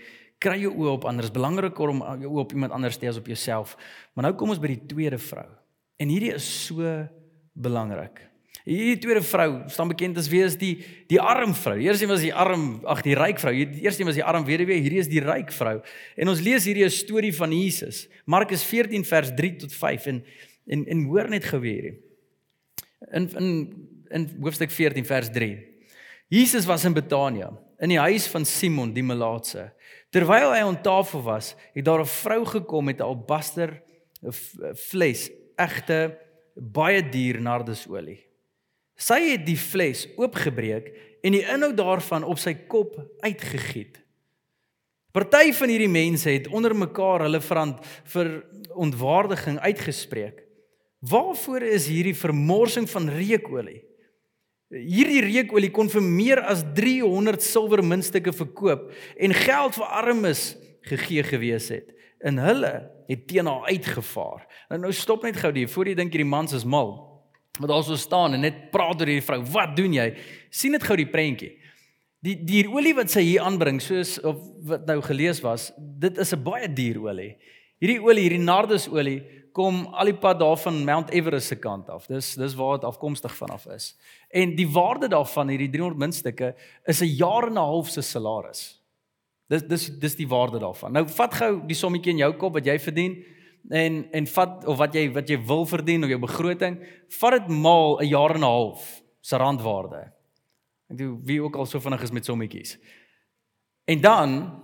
[0.43, 1.23] Kry jou oë op ander.
[1.23, 3.77] Dit is belangriker om jou oë op iemand anders te hê as op jouself.
[4.13, 5.47] Maar nou kom ons by die tweede vrou.
[6.03, 6.91] En hierdie is so
[7.55, 8.19] belangrik.
[8.67, 10.73] Hierdie tweede vrou staan bekend as wie is die
[11.11, 11.77] die arm vrou.
[11.79, 13.55] Die eerste een was die arm, ag die ryk vrou.
[13.55, 15.77] Die eerste een was die arm weduwee, hierdie is die ryk vrou.
[16.19, 18.07] En ons lees hierdie 'n storie van Jesus.
[18.25, 20.23] Markus 14 vers 3 tot 5 en
[20.67, 22.12] en en hoor net gou weer hierdie.
[23.11, 23.49] In in
[24.13, 25.57] in hoofstuk 14 vers 3.
[26.27, 29.71] Jesus was in Betanië, in die huis van Simon die Melaatse.
[30.09, 33.81] Terwyl hy aan tafel was, het daar 'n vrou gekom met 'n albaster
[34.75, 36.17] fles, egte
[36.55, 38.19] baie duur nardesolie.
[38.95, 40.91] Sy het die fles oopgebreek
[41.23, 43.99] en die inhoud daarvan op sy kop uitgegiet.
[45.13, 50.42] Party van hierdie mense het onder mekaar hulle verant vir ontwaardiging uitgespreek.
[51.03, 53.81] Waarvoor is hierdie vermorsing van reukolie?
[54.73, 58.87] Hierdie reukolie kon vir meer as 300 silwer muntstukke verkoop
[59.19, 60.43] en geld vir armes
[60.87, 61.91] gegee gewees het.
[62.23, 62.71] En hulle
[63.09, 64.47] het teen haar uitgevaar.
[64.71, 66.95] En nou stop net gou die voor jy dink hierdie mans is mal
[67.61, 69.43] wat daar so staan en net praat oor hierdie vrou.
[69.53, 70.07] Wat doen jy?
[70.49, 71.51] sien net gou die prentjie.
[72.23, 76.33] Die die olie wat sy hier aanbring, soos of wat nou gelees was, dit is
[76.33, 77.35] 'n baie duur olie.
[77.83, 82.07] Hierdie olie, hierdie nardusolie kom al die pad daar van Mount Everest se kant af.
[82.09, 83.93] Dis dis waar dit afkomstig vanaf is.
[84.29, 86.55] En die waarde daarvan hierdie 300 muntstukke
[86.89, 88.81] is 'n jaar en 'n half se salaris.
[89.47, 90.91] Dis dis dis die waarde daarvan.
[90.91, 93.23] Nou vat gou die sommetjie in jou kop wat jy verdien
[93.69, 96.79] en en vat of wat jy wat jy wil verdien of jou begroting,
[97.19, 100.11] vat dit maal 'n jaar en 'n half se randwaarde.
[100.89, 102.77] Ek doen wie ook al so vinnig is met sommetjies.
[103.85, 104.61] En dan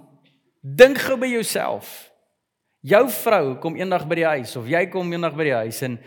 [0.62, 2.09] dink gou by jouself.
[2.82, 5.98] Jou vrou kom eendag by die huis of jy kom eendag by die huis en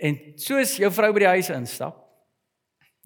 [0.00, 1.98] en soos jou vrou by die huis instap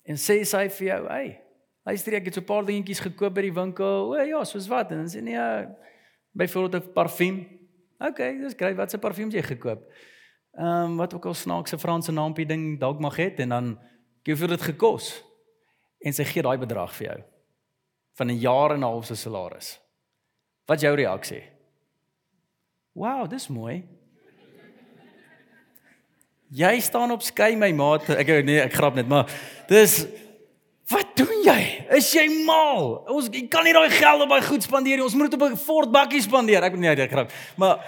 [0.06, 1.40] en sê sy vir jou, "Hey,
[1.86, 4.92] luister ek het so 'n paar dingetjies gekoop by die winkel." O ja, soos wat?
[4.92, 5.66] En dan sê nee,
[6.32, 7.46] byvoorbeeld 'n parfuum
[7.98, 8.76] OK, dis grait.
[8.76, 9.86] Wat se parfuums jy gekoop?
[10.58, 13.78] Ehm um, wat ook al snaakse Franse naampie ding dalk mag het en dan
[14.22, 15.24] gee vir dit gekos.
[16.00, 17.22] En sy gee daai bedrag vir jou
[18.14, 19.80] van 'n jaar en 'n half se salaris.
[20.66, 21.53] Wat jou reaksie?
[22.94, 23.82] Wow, dis mooi.
[26.54, 28.06] Jy staan op skei my maat.
[28.14, 29.30] Ek nee, ek grap net, maar
[29.70, 30.04] dis
[30.84, 31.60] Wat doen jy?
[31.96, 32.98] Is jy mal?
[33.08, 35.06] Ons kan nie daai geld op daai goed spandeer nie.
[35.06, 36.62] Ons moet dit op 'n Ford bakkie spandeer.
[36.62, 37.32] Ek nee, ek grap.
[37.56, 37.80] Maar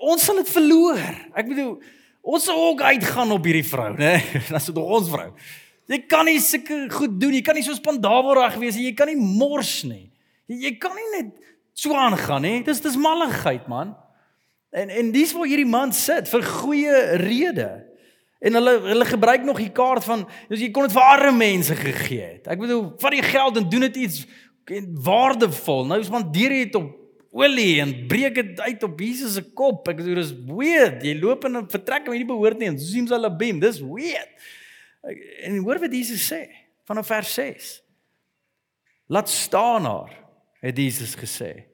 [0.00, 0.98] ons sal dit verloor.
[1.34, 1.76] Ek bedoel,
[2.22, 4.24] ons sal ook uitgaan op hierdie vrou, né?
[4.48, 5.30] Dan is dit ons vrou.
[5.86, 7.36] Jy kan nie sulke goed doen.
[7.36, 8.88] Jy kan nie so spandaberig wees nie.
[8.88, 10.10] Jy kan nie mors nie.
[10.48, 11.36] Jy, jy kan nie net
[11.76, 12.62] so aangaan nie.
[12.64, 13.94] Dis dis malligheid, man.
[14.72, 17.84] En en dis waar hierdie man sit vir goeie redes.
[18.40, 21.76] En hulle hulle gebruik nog die kaart van as jy kon dit vir arme mense
[21.76, 22.50] gegee het.
[22.52, 24.24] Ek bedoel, vat die geld en doen dit iets
[25.06, 25.86] waardevol.
[25.88, 26.92] Nou spandeer jy dit op
[27.36, 29.88] olie en breek dit uit op Jesus se kop.
[29.88, 31.02] Ek bedoel dis weird.
[31.04, 33.60] Jy loop in 'n vertrek waar jy nie behoort nie en sies hulle beam.
[33.60, 34.32] Dis weird.
[35.44, 36.48] En hoor wat Jesus sê
[36.84, 37.82] van vers 6.
[39.08, 40.25] Laat staan haar,
[40.66, 41.66] het Jesus gesê.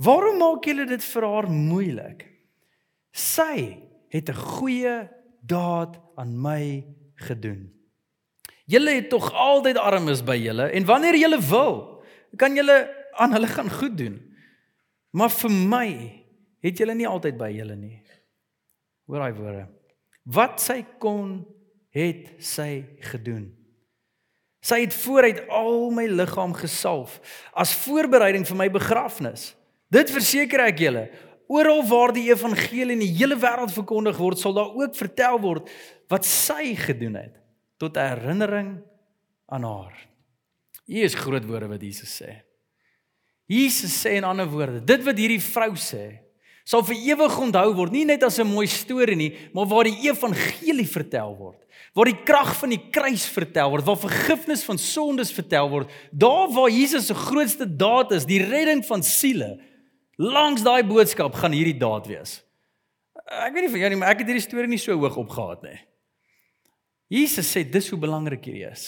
[0.00, 2.24] Waarom maak julle dit vir haar moeilik?
[3.12, 3.76] Sy
[4.08, 5.08] het 'n goeie
[5.42, 7.72] daad aan my gedoen.
[8.66, 12.02] Julle het tog altyd armes by julle en wanneer julle wil,
[12.36, 14.20] kan julle aan hulle gaan goed doen.
[15.10, 15.88] Maar vir my
[16.62, 18.02] het julle nie altyd by julle nie.
[19.06, 19.68] Hoor daai woorde.
[20.24, 21.46] Wat sy kon,
[21.90, 23.59] het sy gedoen.
[24.60, 27.18] Sy het vooruit al my liggaam gesalf
[27.56, 29.54] as voorbereiding vir my begrafnis.
[29.90, 31.08] Dit verseker ek julle,
[31.50, 35.72] Oral waar die evangelie in die hele wêreld verkondig word, sal daar ook vertel word
[36.12, 37.40] wat sy gedoen het
[37.80, 38.76] tot herinnering
[39.50, 39.96] aan haar.
[40.86, 42.36] Hier is groot woorde wat Jesus sê.
[43.50, 46.20] Jesus sê in ander woorde, dit wat hierdie vrou sê,
[46.64, 50.08] sal vir ewig onthou word, nie net as 'n mooi storie nie, maar waar die
[50.08, 51.58] evangelie vertel word,
[51.94, 56.48] waar die krag van die kruis vertel word, waar vergifnis van sondes vertel word, daar
[56.48, 59.58] waar Jesus se grootste daad is, die redding van siele,
[60.20, 62.40] Langs daai boodskap gaan hierdie daad wees.
[63.24, 65.62] Ek weet nie vir jou nie, maar ek het hierdie storie nie so hoog opgehaat
[65.64, 65.78] nie.
[67.10, 68.84] Jesus sê dis hoe belangrik hierdie is.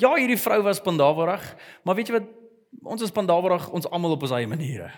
[0.00, 1.44] Ja, hierdie vrou was pandawerig,
[1.84, 2.30] maar weet jy wat?
[2.94, 4.88] Ons is pandawerig ons almal op ons eie maniere.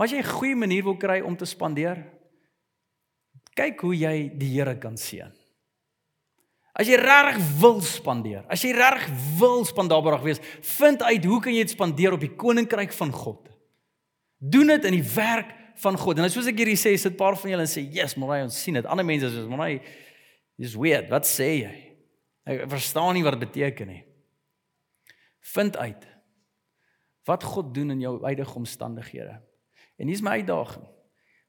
[0.00, 1.98] Maar as jy 'n goeie manier wil kry om te spandeer,
[3.52, 5.30] kyk hoe jy die Here kan seën.
[6.72, 10.40] As jy regtig wil spandeer, as jy regtig wil spandawerig wees,
[10.78, 13.50] vind uit hoe kan jy dit spandeer op die koninkryk van God?
[14.38, 16.18] Doen dit in die werk van God.
[16.18, 18.62] En soos ek hierdie sê, sit 'n paar van julle en sê, "Yes, maar ons
[18.62, 19.80] sien dit." Ander mense sê, "Maar
[20.56, 21.10] dis weird.
[21.10, 21.96] Wat sê jy?"
[22.46, 24.04] Ek verstaan nie wat dit beteken nie.
[25.40, 26.06] Vind uit
[27.26, 29.49] Wat God doen in jou huidige omstandighede.
[30.00, 30.86] En hier's my uitdaging.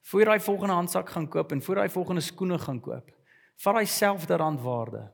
[0.09, 3.11] Voor jy daai volgende handsak gaan koop en voor jy volgende skoene gaan koop,
[3.63, 5.05] vat daai selfde randwaarde.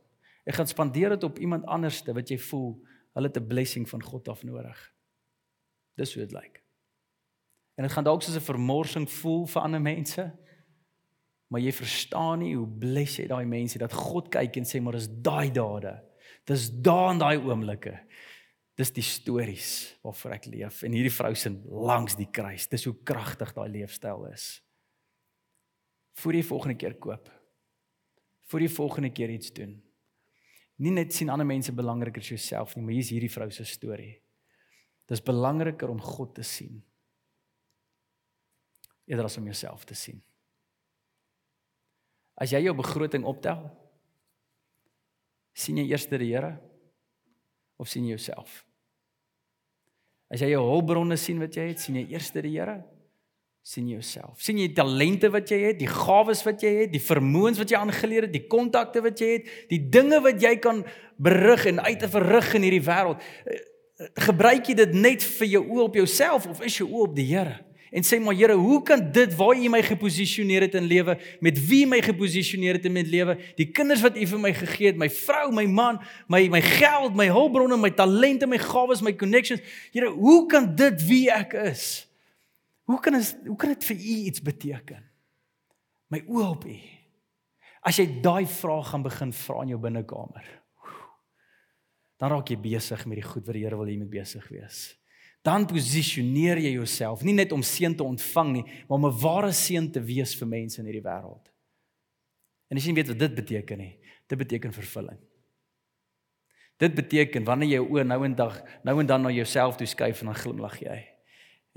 [0.47, 2.71] Ek gaan spandeer dit op iemand anderste wat jy voel
[3.17, 4.93] hulle het 'n blessing van God af nodig.
[5.97, 6.63] Dis hoe dit lyk.
[7.75, 10.31] En dit gaan dalk soos 'n vermorsing voel vir ander mense.
[11.47, 14.93] Maar jy verstaan nie hoe bless jy daai mense dat God kyk en sê maar
[14.93, 16.03] dis daai dade.
[16.45, 17.99] Dis daar in daai oomblikke.
[18.77, 19.69] Dis die stories
[20.05, 22.67] waarvoor ek leef en hierdie vrou se langs die kruis.
[22.69, 24.59] Dis hoe kragtig daai leefstyl is.
[26.21, 27.31] Voor jy volgende keer koop.
[28.47, 29.73] Voor jy volgende keer iets doen.
[30.77, 34.13] Nie net sien ander mense belangriker as jouself nie, maar hier's hierdie vrou se storie.
[35.09, 36.77] Dis belangriker om God te sien
[39.07, 40.19] eerder as om jouself te sien.
[42.35, 43.63] As jy jou begroting optel,
[45.57, 46.57] sien jy eers die Here
[47.79, 48.66] of sien jy jouself?
[50.31, 52.81] As jy jou hulpbronne sien wat jy het, sien jy eers die Here
[53.67, 54.39] sien jy jouself.
[54.39, 57.73] sien jy die talente wat jy het, die gawes wat jy het, die vermoëns wat
[57.73, 60.85] jy aangeleer het, die kontakte wat jy het, die dinge wat jy kan
[61.19, 63.25] berig en uit te verrig in hierdie wêreld.
[63.43, 63.59] Eh,
[64.23, 67.27] gebruik jy dit net vir jou oë op jouself of is jou oë op die
[67.27, 67.57] Here?
[67.91, 71.59] En sê maar Here, hoe kan dit waar U my geposisioneer het in lewe, met
[71.67, 74.99] wie my geposisioneer het in my lewe, die kinders wat U vir my gegee het,
[74.99, 79.63] my vrou, my man, my my geld, my hulpbronne, my talente, my gawes, my connections.
[79.95, 82.07] Here, hoe kan dit wie ek is?
[82.87, 85.03] Hoe kan dit hoe kan dit vir u iets beteken?
[86.07, 86.77] My oë op u.
[87.87, 90.47] As jy daai vraag gaan begin vra in jou binnekamer.
[92.17, 94.47] Dan raak jy besig met die goed wat die Here wil hê jy moet besig
[94.51, 94.79] wees.
[95.47, 99.53] Dan posisioneer jy jouself nie net om seën te ontvang nie, maar om 'n ware
[99.53, 101.45] seën te wees vir mense in hierdie wêreld.
[102.69, 105.19] En as jy weet wat dit beteken nie, dit beteken vervulling.
[106.77, 109.87] Dit beteken wanneer jy jou oë nou en dag nou en dan na jouself toe
[109.87, 110.97] skuif en dan glimlag jy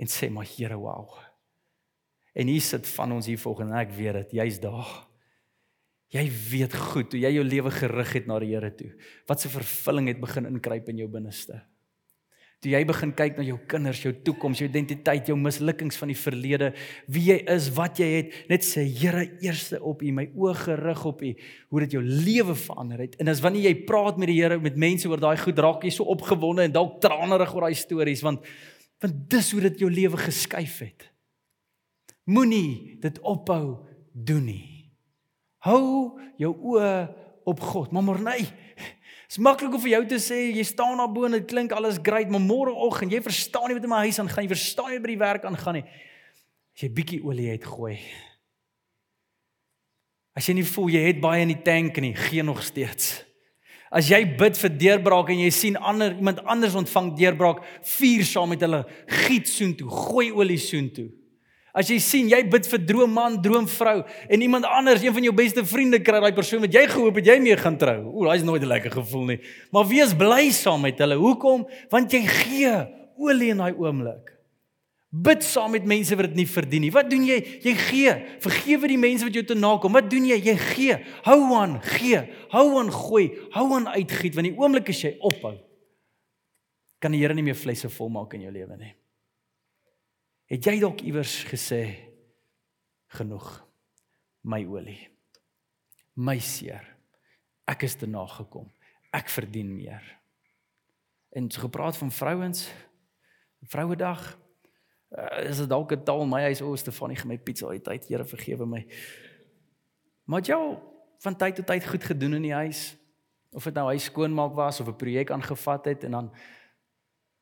[0.00, 1.08] en sê maar Here, wow.
[2.34, 5.06] En hier sit van ons hier volgens en ek weet dit, jy's daar.
[6.10, 8.90] Jy weet goed hoe jy jou lewe gerig het na die Here toe.
[9.26, 11.62] Wat 'n vervulling het begin inkruip in jou binneste.
[12.60, 16.16] Toe jy begin kyk na jou kinders, jou toekoms, jou identiteit, jou mislukkings van die
[16.20, 16.66] verlede,
[17.08, 21.04] wie jy is, wat jy het, net sê Here eerste op U, my oë gerig
[21.08, 21.30] op U,
[21.72, 23.16] hoe dit jou lewe verander het.
[23.22, 25.94] En as wanneer jy praat met die Here met mense oor daai goed, raak jy
[25.96, 28.44] so opgewonde en dalk tranerig oor daai stories want
[29.00, 31.06] want dis hoe dit jou lewe geskuif het.
[32.28, 34.92] Moenie dit ophou doen nie.
[35.64, 36.92] Hou jou oë
[37.48, 37.92] op God.
[37.92, 38.44] Maar Morney,
[39.30, 42.00] is maklik om vir jou te sê jy staan daar bo en dit klink alles
[42.02, 45.12] great, maar môreoggend jy verstaan nie wat in my huis aangaan nie, verstaan nie by
[45.12, 45.86] die werk aangaan nie.
[46.74, 47.94] As jy bietjie olie uitgooi.
[50.34, 53.20] As jy nie voel jy het baie in die tank nie, gee nog steeds.
[53.90, 57.62] As jy bid vir deurbraak en jy sien ander iemand anders ontvang deurbraak,
[57.98, 58.84] vier saam met hulle,
[59.26, 61.08] giet soontoe, gooi olie soontoe.
[61.72, 65.62] As jy sien jy bid vir droomman, droomvrou en iemand anders, een van jou beste
[65.64, 67.98] vriende kry daai persoon wat jy gehoop het jy mee gaan trou.
[68.10, 69.40] Ooh, daai is nooit 'n lekker gevoel nie.
[69.70, 71.14] Maar wees bly saam met hulle.
[71.14, 71.68] Hoekom?
[71.90, 72.74] Want jy gee
[73.18, 74.30] olie in daai oomblik.
[75.10, 76.92] Bid saam met mense wat dit nie verdien nie.
[76.94, 77.38] Wat doen jy?
[77.62, 78.12] Jy gee.
[78.38, 79.92] Vergewe die mense wat jou te nakom.
[79.92, 80.38] Wat doen jy?
[80.38, 80.98] Jy gee.
[81.26, 82.20] Hou aan, gee.
[82.52, 83.26] Hou aan gooi.
[83.50, 85.56] Hou aan uitgiet want die oomblik as jy ophou,
[87.00, 88.94] kan die Here nie meer flesse volmaak in jou lewe nie.
[90.50, 91.82] Het jy dalk iewers gesê
[93.14, 93.48] genoeg
[94.42, 95.08] my olie.
[96.18, 96.82] My seer.
[97.70, 98.66] Ek is te nagekom.
[99.14, 100.02] Ek verdien meer.
[101.30, 102.66] En so gepraat van vrouens.
[103.70, 104.36] Vrouedag
[105.10, 108.06] Uh, is dit dalk 'n taal my huis o, Stefanie, gee my pizza uit tyd,
[108.08, 108.86] Here vergewe my.
[110.24, 110.78] Maar jy
[111.18, 112.96] van tyd tot tyd goed gedoen in die huis
[113.50, 116.30] of dit nou hy skoonmaak was of 'n projek aangevat het en dan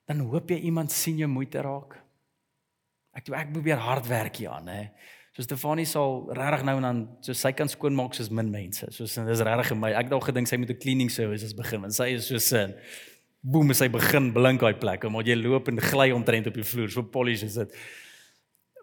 [0.07, 2.08] dan hoop jy iemand sien jou moeite raak.
[3.19, 4.89] Ek ek probeer hard werk hier aan, hè.
[5.35, 8.87] So Stefanie sal regtig nou en dan so sy kan skoonmaak soos min mense.
[8.95, 9.93] Soos dis regtig my.
[9.99, 12.75] Ek dalk gedink sy moet 'n cleaning service begin want sy is so sin
[13.41, 16.67] boem as hy begin blink daai plek omdat jy loop en gly omtrent op die
[16.67, 17.77] vloer so polish is dit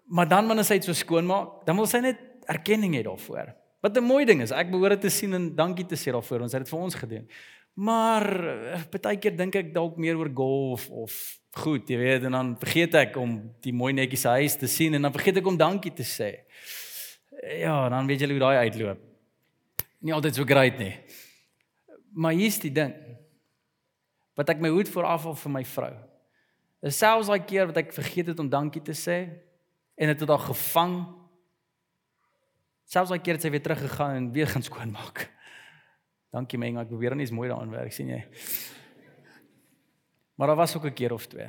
[0.08, 3.52] maar dan wanneer sy dit so skoon maak dan wil sy net erkenning hê daarvoor
[3.84, 6.52] wat 'n mooi ding is ek behoort te sien en dankie te sê daarvoor ons
[6.52, 7.28] het dit vir ons gedoen
[7.76, 8.26] maar
[8.74, 11.16] eh, baie keer dink ek dalk meer oor golf of
[11.56, 15.08] goed jy weet en dan vergeet ek om die mooi netjies huis te sien en
[15.08, 16.32] dan vergeet ek om dankie te sê
[17.60, 19.04] ja dan weet jy hoe daai uitloop
[20.06, 20.94] nie altyd so great nie
[22.16, 22.94] maar hier's die ding
[24.36, 25.92] wat ek my hoed voor afval vir my vrou.
[26.84, 29.18] Is selfs daai keer wat ek vergeet het om dankie te sê
[29.96, 30.98] en dit het haar gevang.
[32.86, 35.24] Selfs daai keer het sy weer teruggegaan en weer gaan skoonmaak.
[36.36, 38.20] Dankie menga, ek probeer net mooi daaraan werk, sien jy.
[40.36, 41.48] Maar daar was ook 'n keer of twee.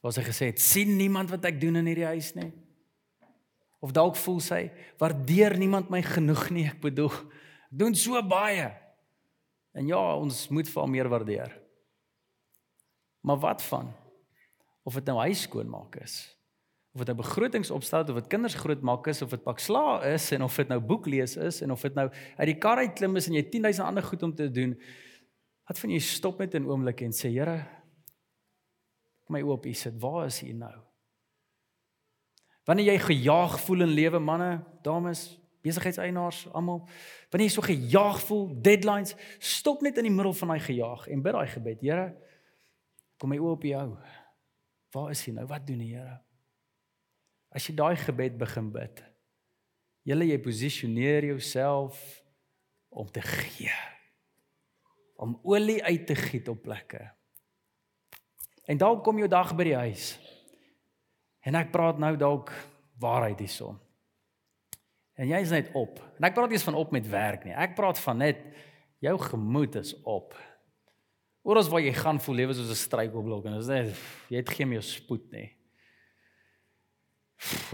[0.00, 2.52] Waar sy gesê sien niemand wat ek doen in hierdie huis nie.
[3.80, 8.70] Of dalk voel sy, waardeer niemand my genoeg nie, ek bedoel, ek doen so baie.
[9.72, 11.60] En ja, ons moet vir haar meer waardeer.
[13.20, 13.92] Maar wat van
[14.82, 16.36] of dit nou huis skoonmaak is?
[16.94, 20.28] Of dit nou begrotings opstel of dit kinders grootmaak is of dit pak sla is
[20.32, 22.94] en of dit nou boek lees is en of dit nou uit die kar uit
[22.94, 24.76] klim is en jy 10000 ander goed om te doen.
[25.66, 27.66] Wat van jy stop net 'n oomblik en sê Here
[29.28, 29.96] my oop hier sit.
[30.00, 30.74] Waar is U nou?
[32.64, 36.82] Wanneer jy gejaag voel in lewe manne, dames, besigheidseienaars, almal,
[37.32, 41.24] wanneer jy so gejaag voel, deadlines, stop net in die middel van daai gejaag en
[41.24, 41.82] bid daai gebed.
[41.84, 42.06] Here,
[43.20, 43.88] kom my oop jou.
[44.94, 45.46] Waar is U nou?
[45.50, 46.20] Wat doen die Here?
[47.54, 49.02] As jy daai gebed begin bid,
[50.04, 52.00] julle jy posisioneer jouself
[52.90, 53.74] om te gee.
[55.22, 57.00] Om olie uit te giet op plekke.
[58.66, 60.14] En dalk kom jou dag by die huis.
[61.44, 62.50] En ek praat nou dalk
[63.00, 63.78] waarheid hierson.
[65.14, 66.00] En jy is net op.
[66.18, 67.54] En ek praat nie eens van op met werk nie.
[67.54, 68.40] Ek praat van net
[69.04, 70.34] jou gemoed is op.
[71.44, 73.88] Oral waar jy gaan voel lewe soos 'n struikelblok en dit is net
[74.32, 75.52] jy het geen meer spoed nie.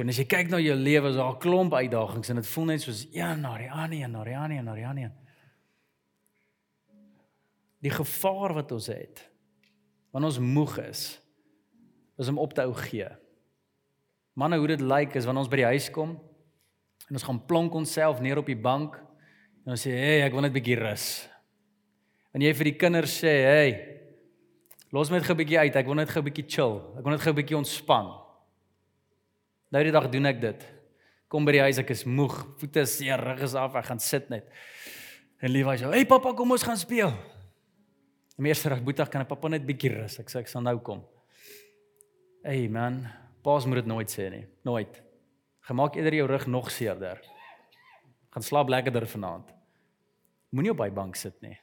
[0.00, 2.64] En as jy kyk na jou lewe, is daar 'n klomp uitdagings en dit voel
[2.64, 5.12] net soos een na die ander, een na die ander, een na die ander.
[7.80, 9.30] Die gevaar wat ons het
[10.10, 11.20] wanneer ons moeg is,
[12.18, 13.08] is om op te hou gee.
[14.32, 16.18] Manne, hoe dit lyk is wanneer ons by die huis kom
[17.08, 18.96] en ons gaan plonk onsself neer op die bank
[19.64, 21.28] en ons sê, "Hey, ek wil net 'n bietjie rus."
[22.34, 24.00] En jy vir die kinders sê, "Hey,
[24.92, 26.82] los my net gou 'n bietjie uit, ek wil net gou 'n bietjie chill.
[26.98, 28.19] Ek wil net gou 'n bietjie ontspan."
[29.70, 30.64] Nou die dag doen ek dit.
[31.30, 34.30] Kom by die huis, ek is moeg, voete seer, rug is af, ek gaan sit
[34.32, 34.48] net.
[35.40, 37.12] En Levi sê, "Hey pappa, kom ons gaan speel."
[38.38, 40.18] En eers reg boetie, kan ek pappa net bietjie rus.
[40.18, 41.04] Ek sê ek sal nou kom.
[42.42, 43.06] Hey man,
[43.42, 44.46] paas moet dit nooit sê nie.
[44.64, 45.02] Nooit.
[45.68, 47.20] Gemaak eerder jou rug nog seerder.
[48.32, 49.52] Gaan slaap lekkerder vanaand.
[50.50, 51.58] Moenie op by bank sit nie.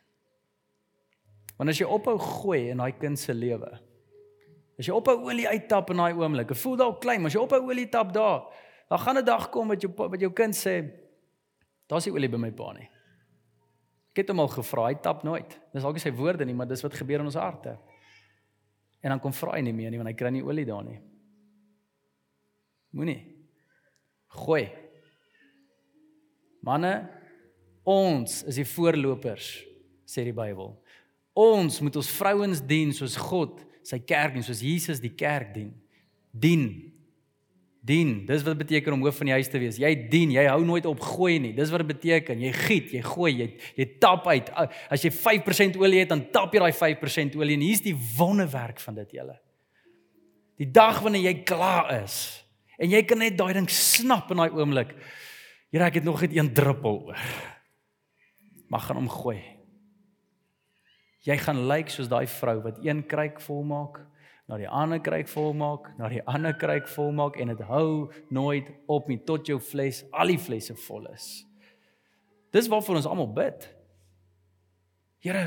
[1.58, 3.80] Want as jy ophou gooi in daai kind se lewe,
[4.78, 7.60] As jy ophou olie uittap in daai oomblik, voel dalk klein, maar as jy ophou
[7.66, 8.46] olie tap daar,
[8.90, 10.92] dan gaan 'n dag kom wat jou wat jou kind sê,
[11.90, 12.90] daar's nie olie by my pa nie.
[14.12, 15.60] Ek het hom al gevra, hy tap nooit.
[15.74, 17.78] Dis dalk nie sy woorde nie, maar dis wat gebeur in ons harte.
[19.02, 21.02] En dan kom vra hy nie meer nie want hy kry nie olie daar nie.
[22.92, 23.36] Moenie.
[24.28, 24.72] Gooi.
[26.62, 27.10] Manne,
[27.84, 29.64] ons is die voorlopers,
[30.06, 30.74] sê die Bybel.
[31.34, 35.72] Ons moet ons vrouens dien soos God sy kerk en soos Jesus die kerk dien.
[36.36, 36.68] Dien.
[37.88, 38.26] Dien.
[38.28, 39.80] Dis wat beteken om hoof van die huis te wees.
[39.80, 41.54] Jy dien, jy hou nooit op gooi nie.
[41.56, 42.42] Dis wat dit beteken.
[42.44, 43.48] Jy giet, jy gooi, jy
[43.80, 44.52] jy tap uit.
[44.92, 48.84] As jy 5% olie het, dan tap jy daai 5% olie en hier's die wonderwerk
[48.84, 49.38] van dit julle.
[50.58, 52.18] Die dag wanneer jy klaar is
[52.78, 54.92] en jy kan net daai ding snap in daai oomblik.
[55.72, 57.30] Here, ek het nog net een druppel oor.
[58.72, 59.57] Mag gaan omgooi.
[61.26, 64.04] Jy gaan lyk soos daai vrou wat een kruik vol maak,
[64.48, 68.10] na die ander kruik vol maak, na die ander kruik vol maak en dit hou
[68.32, 71.48] nooit op nie tot jou fles, al die flesse vol is.
[72.56, 73.68] Dis waarvoor ons almal bid.
[75.26, 75.44] Here,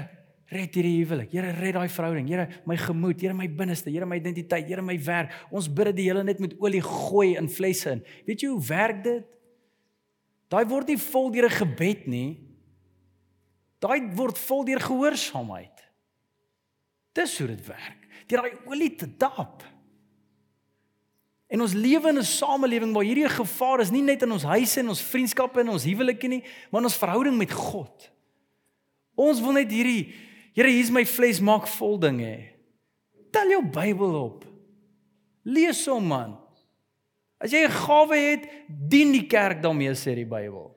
[0.50, 1.30] red hierdie huwelik.
[1.32, 2.28] Here, red daai verhouding.
[2.28, 5.32] Here, my gemoed, Here, my binneste, Here, my identiteit, Here, my werk.
[5.48, 8.04] Ons bid dit die hele net met olie gooi in flesse in.
[8.28, 9.26] Weet jy hoe werk dit?
[10.50, 12.49] Daai word nie vol deur 'n gebed nie.
[13.80, 15.84] Daai word vol deur gehoorsaamheid.
[17.16, 18.08] Dis hoe dit werk.
[18.28, 19.64] Deur daai olie te dap.
[21.50, 24.80] En ons lewe in 'n samelewing waar hierdie gevaar is nie net in ons huise
[24.80, 28.10] en ons vriendskappe en ons huwelike nie, maar in ons verhouding met God.
[29.16, 30.14] Ons wil net hierdie
[30.52, 32.36] Here, hier's my fles maak vol ding hê.
[33.30, 34.44] Tel jou Bybel op.
[35.46, 36.38] Lees hom man.
[37.40, 40.74] As jy 'n gawe het, dien die kerk daarmee sê die Bybel.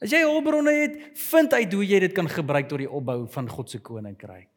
[0.00, 0.96] As jy hulpbronne het,
[1.28, 4.48] vind uit hoe jy dit kan gebruik tot die opbou van God se koninkryk.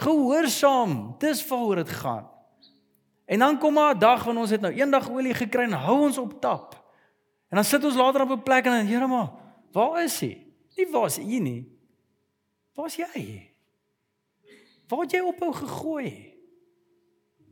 [0.00, 2.28] Gehoorsaam, dis waaroor dit gaan.
[3.24, 6.02] En dan kom maar 'n dag wanneer ons het nou eendag olie gekry en hou
[6.02, 6.74] ons op tap.
[7.48, 9.30] En dan sit ons later op 'n plek en dan, Here maar,
[9.72, 10.46] waar is hy?
[10.76, 11.72] Nie waar is hy nie.
[12.74, 13.52] Waar's jy?
[14.88, 16.08] Waar het jy ophou gegooi?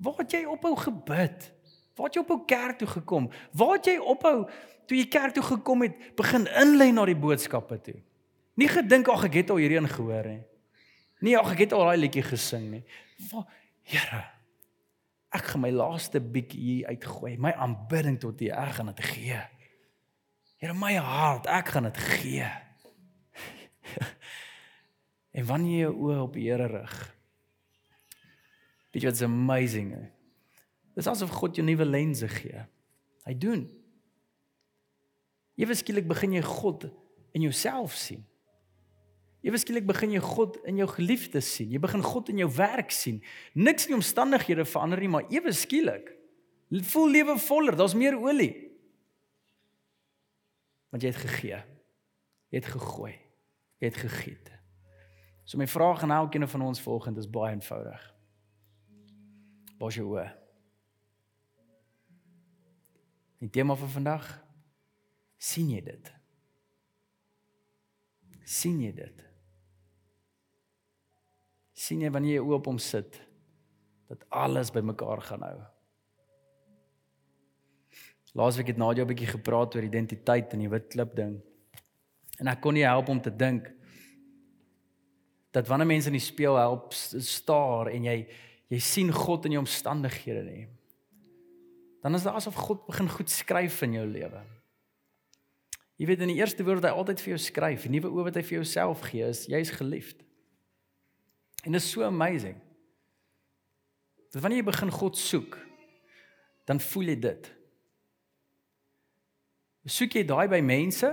[0.00, 1.52] Waar het jy ophou gebid?
[2.00, 3.26] Waar het jy ophou kerk toe gekom?
[3.52, 4.36] Waar het jy ophou
[4.88, 7.98] toe jy kerk toe gekom het, begin inlei na die boodskappe toe.
[8.56, 10.40] Nie gedink ag ek het al hierheen gehoor nie.
[11.20, 12.80] Nee, ag ek het al daai liedjie gesing nie.
[13.84, 14.22] Here,
[15.36, 19.40] ek gaan my laaste bietjie hier uitgooi, my aanbidding tot U, ek gaan dit gee.
[20.60, 22.48] Here, my hart, ek gaan dit gee.
[25.36, 26.96] en wanneer jy jou oë op die Here rig,
[28.96, 29.92] jy wat's amazing?
[31.00, 32.66] Dis asof God jou nuwe lense gee.
[33.24, 33.64] Hy doen.
[35.60, 36.90] Ewe skielik begin jy God
[37.36, 38.20] in jouself sien.
[39.40, 41.70] Ewe skielik begin jy God in jou geliefdes sien.
[41.72, 43.22] Jy begin God in jou werk sien.
[43.56, 46.16] Niks in die omstandighede verander nie, maar ewe skielik
[46.86, 48.52] voel lewe voller, daar's meer olie.
[50.94, 51.58] Want jy het gegee.
[52.50, 53.14] Jy het gegooi.
[53.82, 54.52] Jy het gegiet.
[55.42, 58.04] So my vraag aan elkeen van ons volgende is baie eenvoudig.
[59.80, 60.39] Waar is jou oë?
[63.40, 64.26] Die tema vir vandag
[65.40, 66.16] sien jy dit?
[68.50, 69.26] sien jy dit?
[71.80, 73.16] sien jy wanneer jy oop om sit
[74.10, 75.58] dat alles bymekaar gaan hou?
[78.36, 81.40] Laasweek het Nadia 'n bietjie gepraat oor identiteit en die wit klip ding.
[82.38, 83.72] En ek kon nie help om te dink
[85.50, 88.28] dat wanneer mense in die spieël help staar en jy
[88.68, 90.68] jy sien God in jou omstandighede nie.
[92.00, 94.40] Dan is dit asof God begin goed skryf in jou lewe.
[96.00, 98.26] Jy weet in die eerste woord wat hy altyd vir jou skryf, die nuwe oë
[98.30, 100.22] wat hy vir jouself gee is jy's geliefd.
[101.66, 102.56] En dit is so amazing.
[104.32, 105.58] Dat wanneer jy begin God soek,
[106.64, 107.50] dan voel jy dit.
[109.90, 111.10] Soek jy daai by mense?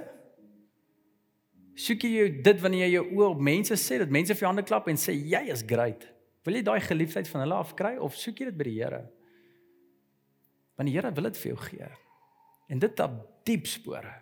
[1.77, 4.65] Soek jy dit wanneer jy jou oë op mense sê dat mense vir jou hande
[4.67, 6.07] klap en sê jy is great?
[6.47, 9.03] Wil jy daai geliefdheid van hulle af kry of soek jy dit by die Here?
[10.77, 11.91] Want die Here wil dit vir jou gee.
[12.67, 14.13] En dit het diep spore.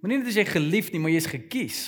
[0.00, 1.80] Moenie net as jy geliefd nie, maar jy's gekies.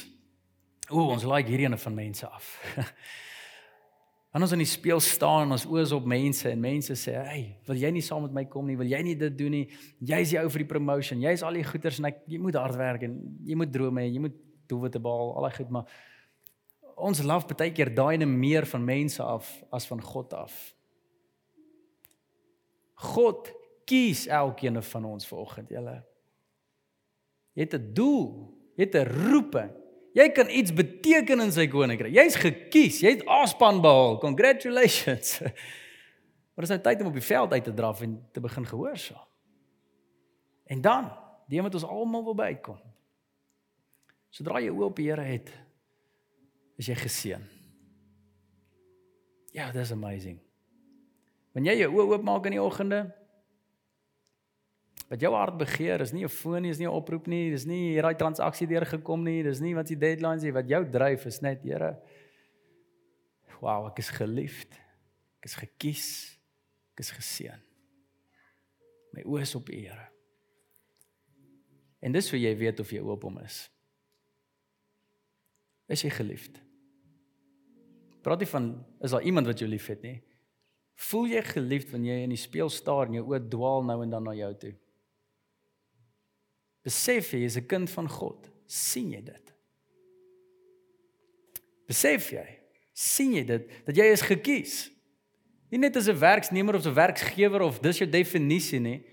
[0.90, 2.50] O, ons like hierdie ene van mense af.
[4.32, 7.14] Wanneer ons in die spieël staan en ons oë is op mense en mense sê,
[7.20, 8.76] "Hey, wil jy nie saam met my kom nie?
[8.76, 9.66] Wil jy nie dit doen nie?
[10.00, 11.20] Jy's die ou vir die promotion.
[11.20, 14.08] Jy's al die goeders en ek jy moet hard werk en jy moet drome hê,
[14.08, 14.36] jy moet
[14.68, 15.84] doelwitte behaal, al daai goed, maar
[16.96, 20.74] ons laf baie keer daai en meer van mense af as van God af.
[22.94, 23.52] God
[23.84, 26.02] kies elkeen van ons vanoggend, julle.
[27.52, 29.70] Jy het 'n doel, jy het 'n roeping.
[30.12, 32.12] Jy kan iets beteken in sy koninkryk.
[32.12, 34.18] Jy's gekies, jy het aspan behaal.
[34.18, 35.40] Congratulations.
[36.52, 38.66] Maar dit is nou tyd om op die veld uit te draf en te begin
[38.66, 39.24] gehoorsaam.
[40.64, 41.06] En dan,
[41.48, 42.76] die wat ons almal wil bykom.
[44.28, 45.48] Sodra jy oop op die Here het,
[46.76, 47.46] is jy geseën.
[49.56, 50.38] Ja, dis amazing.
[51.52, 53.02] Wanneer jy jou oë oopmaak in die oggende,
[55.12, 57.66] wat jou hart begeer, is nie 'n foon nie, is nie 'n oproep nie, dis
[57.66, 61.42] nie hierdie transaksie deurgekom nie, dis nie wat die deadlines is wat jou dryf is
[61.42, 62.00] net, Here.
[63.60, 64.72] Wow, ek is geliefd.
[65.38, 66.38] Ek is gekies.
[66.94, 67.60] Ek is geseën.
[69.12, 70.08] My oë is op U, Here.
[72.00, 73.70] En dis hoe jy weet of jy oop hom is.
[75.88, 76.62] Is jy geliefd?
[78.22, 80.22] Praat nie van is daar iemand wat jou liefhet nie.
[80.94, 84.10] Voel jy geliefd wanneer jy in die spieël staar en jou oë dwaal nou en
[84.10, 84.72] dan na jou toe?
[86.82, 88.50] Besef jy is 'n kind van God.
[88.66, 89.54] sien jy dit?
[91.86, 92.58] Besef jy?
[92.92, 94.90] sien jy dit dat jy is gekies?
[95.72, 99.04] Nie net as 'n werksnemer of 'n werkgewer of dis jou definisie nie.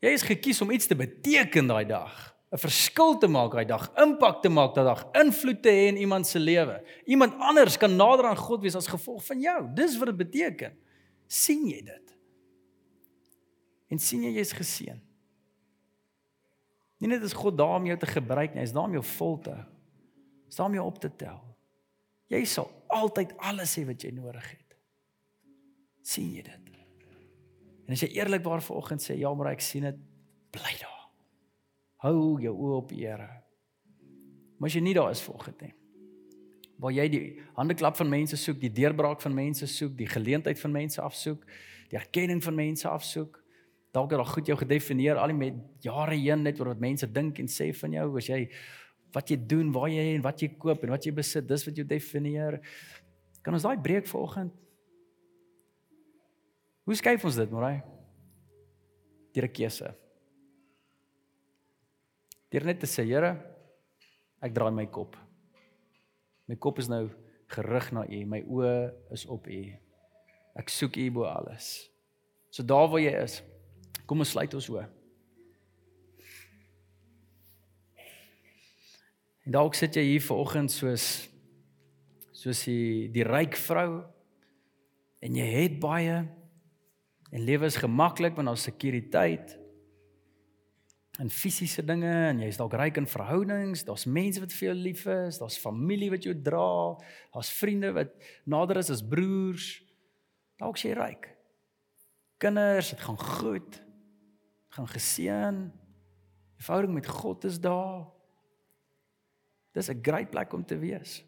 [0.00, 2.34] Jy is gekies om iets te beteken daai dag.
[2.52, 5.96] 'n verskil te maak daai dag, impak te maak daai dag, invloed te hê in
[5.96, 6.84] iemand se lewe.
[7.04, 9.74] Iemand anders kan nader aan God wees as gevolg van jou.
[9.74, 10.72] Dis wat dit beteken.
[11.26, 12.16] sien jy dit?
[13.88, 15.00] En sien jy jy's geseën?
[17.02, 19.04] Nie net is God daar om jou te gebruik nie, hy is daar om jou
[19.16, 19.64] vol te hou.
[20.44, 21.40] Hy is daar om jou op te tel.
[22.32, 24.60] Jy sal altyd alles hê wat jy nodig het.
[26.04, 26.64] sien jy dit?
[27.84, 29.96] En as jy eerlikwaar vanoggend sê ja, maar ek sien dit,
[30.54, 31.08] bly daar.
[32.04, 33.28] Hou jou oë op die Here.
[34.58, 35.72] Maar as jy nie daar is volgens nie.
[36.80, 37.24] Waar jy die
[37.56, 41.44] handeklap van mense soek, die deurbraak van mense soek, die geleentheid van mense afsoek,
[41.92, 43.38] die erkenning van mense afsoek.
[43.94, 47.06] Dalk het al goed jou gedefinieer al die met jare heen net oor wat mense
[47.06, 48.40] dink en sê van jou, as jy
[49.14, 51.78] wat jy doen, waar jy en wat jy koop en wat jy besit, dis wat
[51.78, 52.58] jou definieer.
[53.46, 54.50] Kan ons daai breek vanoggend?
[56.84, 57.78] Hoe skryf ons dit, Morai?
[59.32, 59.94] Deur 'n keuse.
[62.50, 63.38] Deur net te sê, Here,
[64.42, 65.16] ek draai my kop.
[66.48, 67.08] My kop is nou
[67.48, 69.62] gerig na U, my oë is op U.
[70.56, 71.88] Ek soek U bo alles.
[72.50, 73.42] So daar waar jy is,
[74.06, 74.84] kom ons sluit ons oë.
[79.44, 81.08] En dalk sit jy hier vanoggend soos
[82.34, 84.04] soos die die ryk vrou
[85.24, 86.16] en jy het baie
[87.34, 89.56] en lewe is gemaklik want daar's sekuriteit
[91.22, 95.04] in fisiese dinge en jy's dalk ryk in verhoudings, daar's mense wat vir jou lief
[95.06, 96.96] is, daar's familie wat jou dra,
[97.36, 98.16] daar's vriende wat
[98.50, 99.76] nader is as broers.
[100.58, 101.28] Dalk jy ryk.
[102.42, 103.78] Kinders, dit gaan goed.
[104.74, 105.60] Gaan geseën.
[106.58, 108.08] Die verhouding met God is daar.
[109.74, 111.24] Dis 'n great plek om te wees.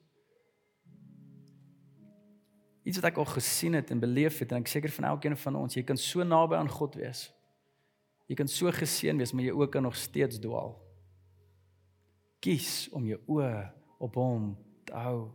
[2.82, 5.56] Iets wat ek al gesien het en beleef het en ek seker van elkeen van
[5.56, 7.32] ons, jy kan so naby aan God wees.
[8.26, 10.76] Jy kan so geseën wees, maar jy ook kan nog steeds dwaal.
[12.38, 15.30] Kies om jou oë op hom te hou.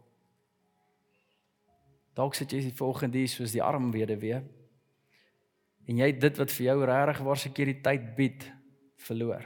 [2.13, 4.43] Dalk sit jy die volgende hier soos die arm weduwee.
[5.89, 8.45] En jy dit wat vir jou regtig waar sekuriteit bied,
[9.01, 9.45] verloor.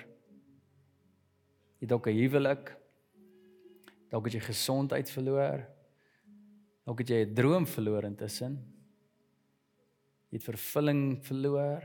[1.80, 2.76] Jy dalk 'n huwelik.
[4.10, 5.66] Dalk het jy gesondheid verloor.
[6.86, 8.58] Dalk het jy 'n droom verloor intussen.
[10.30, 11.84] Jy het vervulling verloor,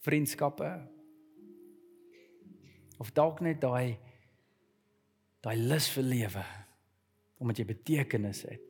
[0.00, 0.88] vriendskappe.
[2.98, 3.98] Of dalk net daai
[5.40, 6.44] daai lus vir lewe
[7.38, 8.67] omdat jy betekenis het.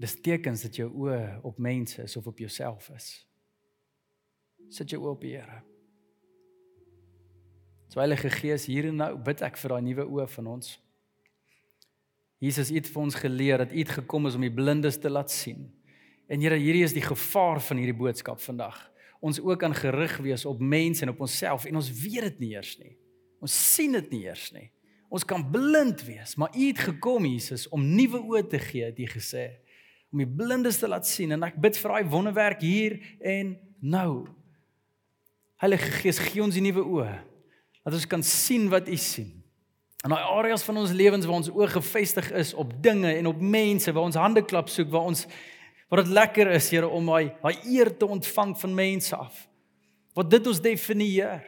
[0.00, 3.12] Dis tekens dat jou oë op mense is of op jouself is.
[4.74, 5.62] Sit jou oë op die Here.
[7.94, 10.72] Heilige Gees, hier en nou bid ek vir daai nuwe oë van ons.
[12.42, 15.30] Jesus het vir ons geleer dat U het gekom is om die blindes te laat
[15.30, 15.68] sien.
[16.26, 18.80] En Here, hierdie is die gevaar van hierdie boodskap vandag.
[19.24, 22.50] Ons ook kan gerig wees op mense en op onsself en ons weet dit nie
[22.56, 22.96] eers nie.
[23.44, 24.66] Ons sien dit nie eers nie.
[25.14, 28.98] Ons kan blind wees, maar U het gekom Jesus om nuwe oë te gee, het
[28.98, 29.52] U gesê
[30.14, 34.28] om die blindes te laat sien en ek bid vir daai wonderwerk hier en nou.
[35.58, 37.14] Heilige Gees, gee ons die nuwe oë
[37.84, 39.32] dat ons kan sien wat U sien.
[40.06, 43.42] In daai areas van ons lewens waar ons oë gefestig is op dinge en op
[43.42, 45.26] mense, waar ons hande klap soek, waar ons
[45.90, 49.44] waar dit lekker is, Here, om daai daai eer te ontvang van mense af.
[50.16, 51.42] Wat dit ons definieer.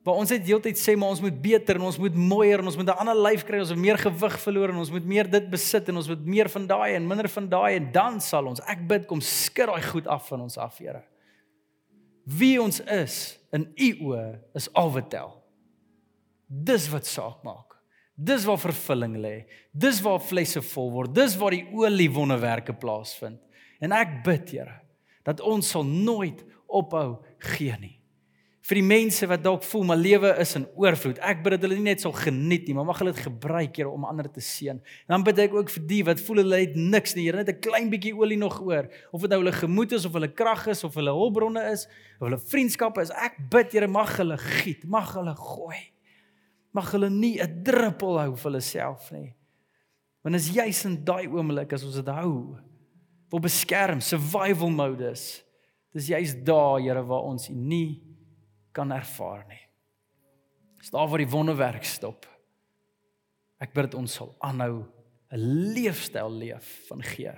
[0.00, 2.76] Maar ons het heeltyd sê maar ons moet beter en ons moet mooier en ons
[2.76, 5.50] moet 'n ander lyf kry, ons moet meer gewig verloor en ons moet meer dit
[5.50, 8.60] besit en ons moet meer van daai en minder van daai en dan sal ons
[8.60, 11.04] ek bid kom skud daai goed af van ons af, Here.
[12.24, 15.42] Wie ons is in U oë is al wat tel.
[16.48, 17.76] Dis wat saak maak.
[18.16, 19.46] Dis waar vervulling lê.
[19.72, 21.14] Dis waar flesse vol word.
[21.14, 23.40] Dis waar die olie wonderwerke plaasvind.
[23.80, 24.80] En ek bid, Here,
[25.24, 27.99] dat ons sal nooit ophou gee nie
[28.68, 31.18] vir die mense wat dalk voel my lewe is in oorvloed.
[31.24, 33.88] Ek bid dat hulle nie net sal geniet nie, maar mag hulle dit gebruik Here
[33.88, 34.76] om ander te seën.
[34.76, 37.48] En dan bid ek ook vir die wat voel hulle het niks nie, Here, net
[37.48, 40.66] 'n klein bietjie olie nog oor, of dit nou hulle gemoed is of hulle krag
[40.68, 41.86] is of hulle hulpbronne is
[42.20, 43.10] of hulle vriendskappe is.
[43.10, 45.80] Ek bid Here, mag hulle giet, mag hulle gooi.
[46.72, 49.34] Mag hulle nie 'n druppel hou vir hulle self nie.
[50.22, 52.58] Want as jy's in daai oomblik as ons dit hou,
[53.30, 55.42] wil beskerm survival modus.
[55.94, 58.09] Dis jy's daar, Here, waar ons nie
[58.72, 59.62] kan ervaar nie.
[60.80, 62.24] Dis daar waar die wonderwerk stop.
[63.60, 64.86] Ek bid dat ons sal aanhou
[65.30, 67.32] 'n leefstyl leef van gee.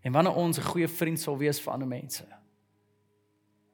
[0.00, 2.24] En wanneer ons 'n goeie vriend sal wees vir ander mense.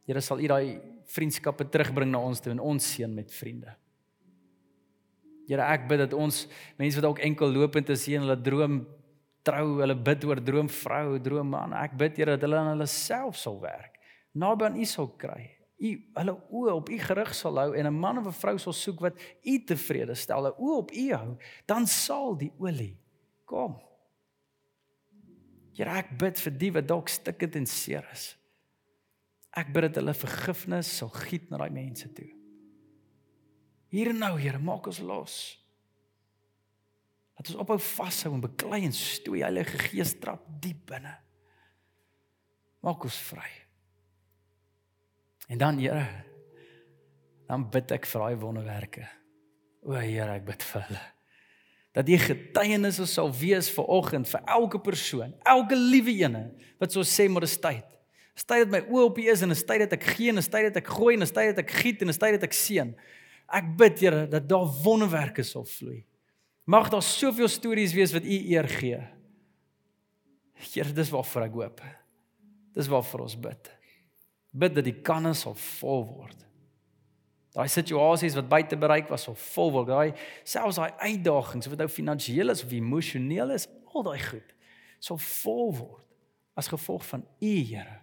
[0.07, 3.76] Here sal U daai vriendskappe terugbring na ons toe en ons seën met vriende.
[5.46, 8.86] Here ek bid dat ons mense wat dalk enkel lopend is en hulle droom
[9.42, 11.72] trou, hulle bid oor droomvrou, droomman.
[11.72, 13.91] Ek bid Here dat hulle aan hulle self sal werk
[14.33, 15.51] naby aan U sal kry.
[15.83, 18.72] U hulle oë op U gerig sal hou en 'n man of 'n vrou sal
[18.72, 20.45] soek wat U tevrede stel.
[20.45, 22.97] Hulle oë op U hou, dan sal die olie
[23.45, 23.80] kom.
[25.72, 28.37] Here, ek bid vir die wat dalk stikkend en seer is.
[29.57, 32.28] Ek bid dat hulle vergifnis sal giet na daai mense toe.
[33.89, 35.59] Hier en nou, Here, maak ons los.
[37.37, 41.16] Dat ons ophou vashou en beklei en stoei Heilige Gees trap diep binne.
[42.83, 43.61] Maak ons vry.
[45.47, 46.07] En dan Here,
[47.49, 49.07] dan bid ek vir daai wonderwerke.
[49.84, 51.03] O Here, ek bid vir hulle.
[51.93, 56.47] Dat die getuienisse sal wees vir oggend vir elke persoon, elke liewe ene
[56.80, 57.88] wat so sê maar dis tyd.
[58.32, 60.40] Dis tyd dat my oë op U is en dis tyd dat ek gee en
[60.40, 62.47] dis tyd dat ek gooi en dis tyd dat ek giet en dis tyd dat
[62.49, 62.95] ek seën.
[63.53, 66.01] Ek bid Here dat daar wonderwerke sal vloei.
[66.64, 69.03] Mag daar soveel stories wees wat U eer gee.
[70.62, 71.84] Here, dis waarvoor ek hoop.
[72.72, 73.72] Dis waarvoor ons bid
[74.53, 76.38] bid dat die kanne sal vol word.
[77.53, 79.90] Daai situasies wat buite bereik was sal vol word.
[79.92, 80.12] Daai
[80.48, 84.48] selfs daai uitdagings of dit nou finansiëel is of emosioneel is, al daai goed
[85.03, 86.07] sal vol word
[86.59, 87.98] as gevolg van U Here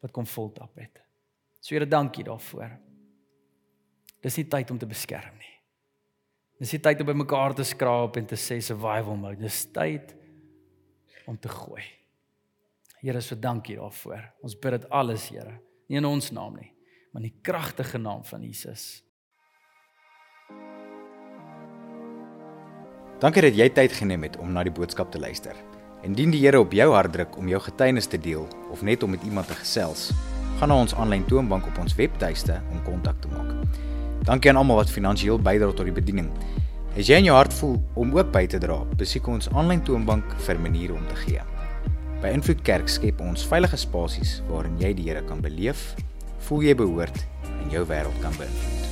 [0.00, 1.00] wat kom voltap het.
[1.60, 2.70] So Here, dankie daarvoor.
[4.24, 5.56] Dis nie tyd om te beskerm nie.
[6.60, 9.42] Dis nie tyd om by mekaar te skraap en te sê survival mode.
[9.42, 10.14] Dis tyd
[11.28, 11.84] om te gooi.
[13.02, 14.24] Here, so dankie daarvoor.
[14.44, 15.58] Ons bid dit alles, Here
[15.90, 16.70] nie in ons naam nie,
[17.10, 19.02] maar in die kragtige naam van Jesus.
[23.20, 25.58] Dankie dat jy tyd geneem het om na die boodskap te luister.
[26.06, 29.12] Indien die Here op jou hart druk om jou getuienis te deel of net om
[29.12, 30.08] met iemand te gesels,
[30.60, 33.52] gaan na ons aanlyn toonbank op ons webtuiste om kontak te maak.
[34.24, 36.30] Dankie aan almal wat finansiëel bydra tot die bediening.
[36.94, 40.38] As jy in jou hart voel om ook by te dra, besoek ons aanlyn toonbank
[40.46, 41.49] vir maniere om te gee.
[42.20, 45.94] By Invloed Kerk skep ons veilige spasies waarin jy die Here kan beleef,
[46.44, 48.89] voel jy behoort en jou wêreld kan beïnvloed.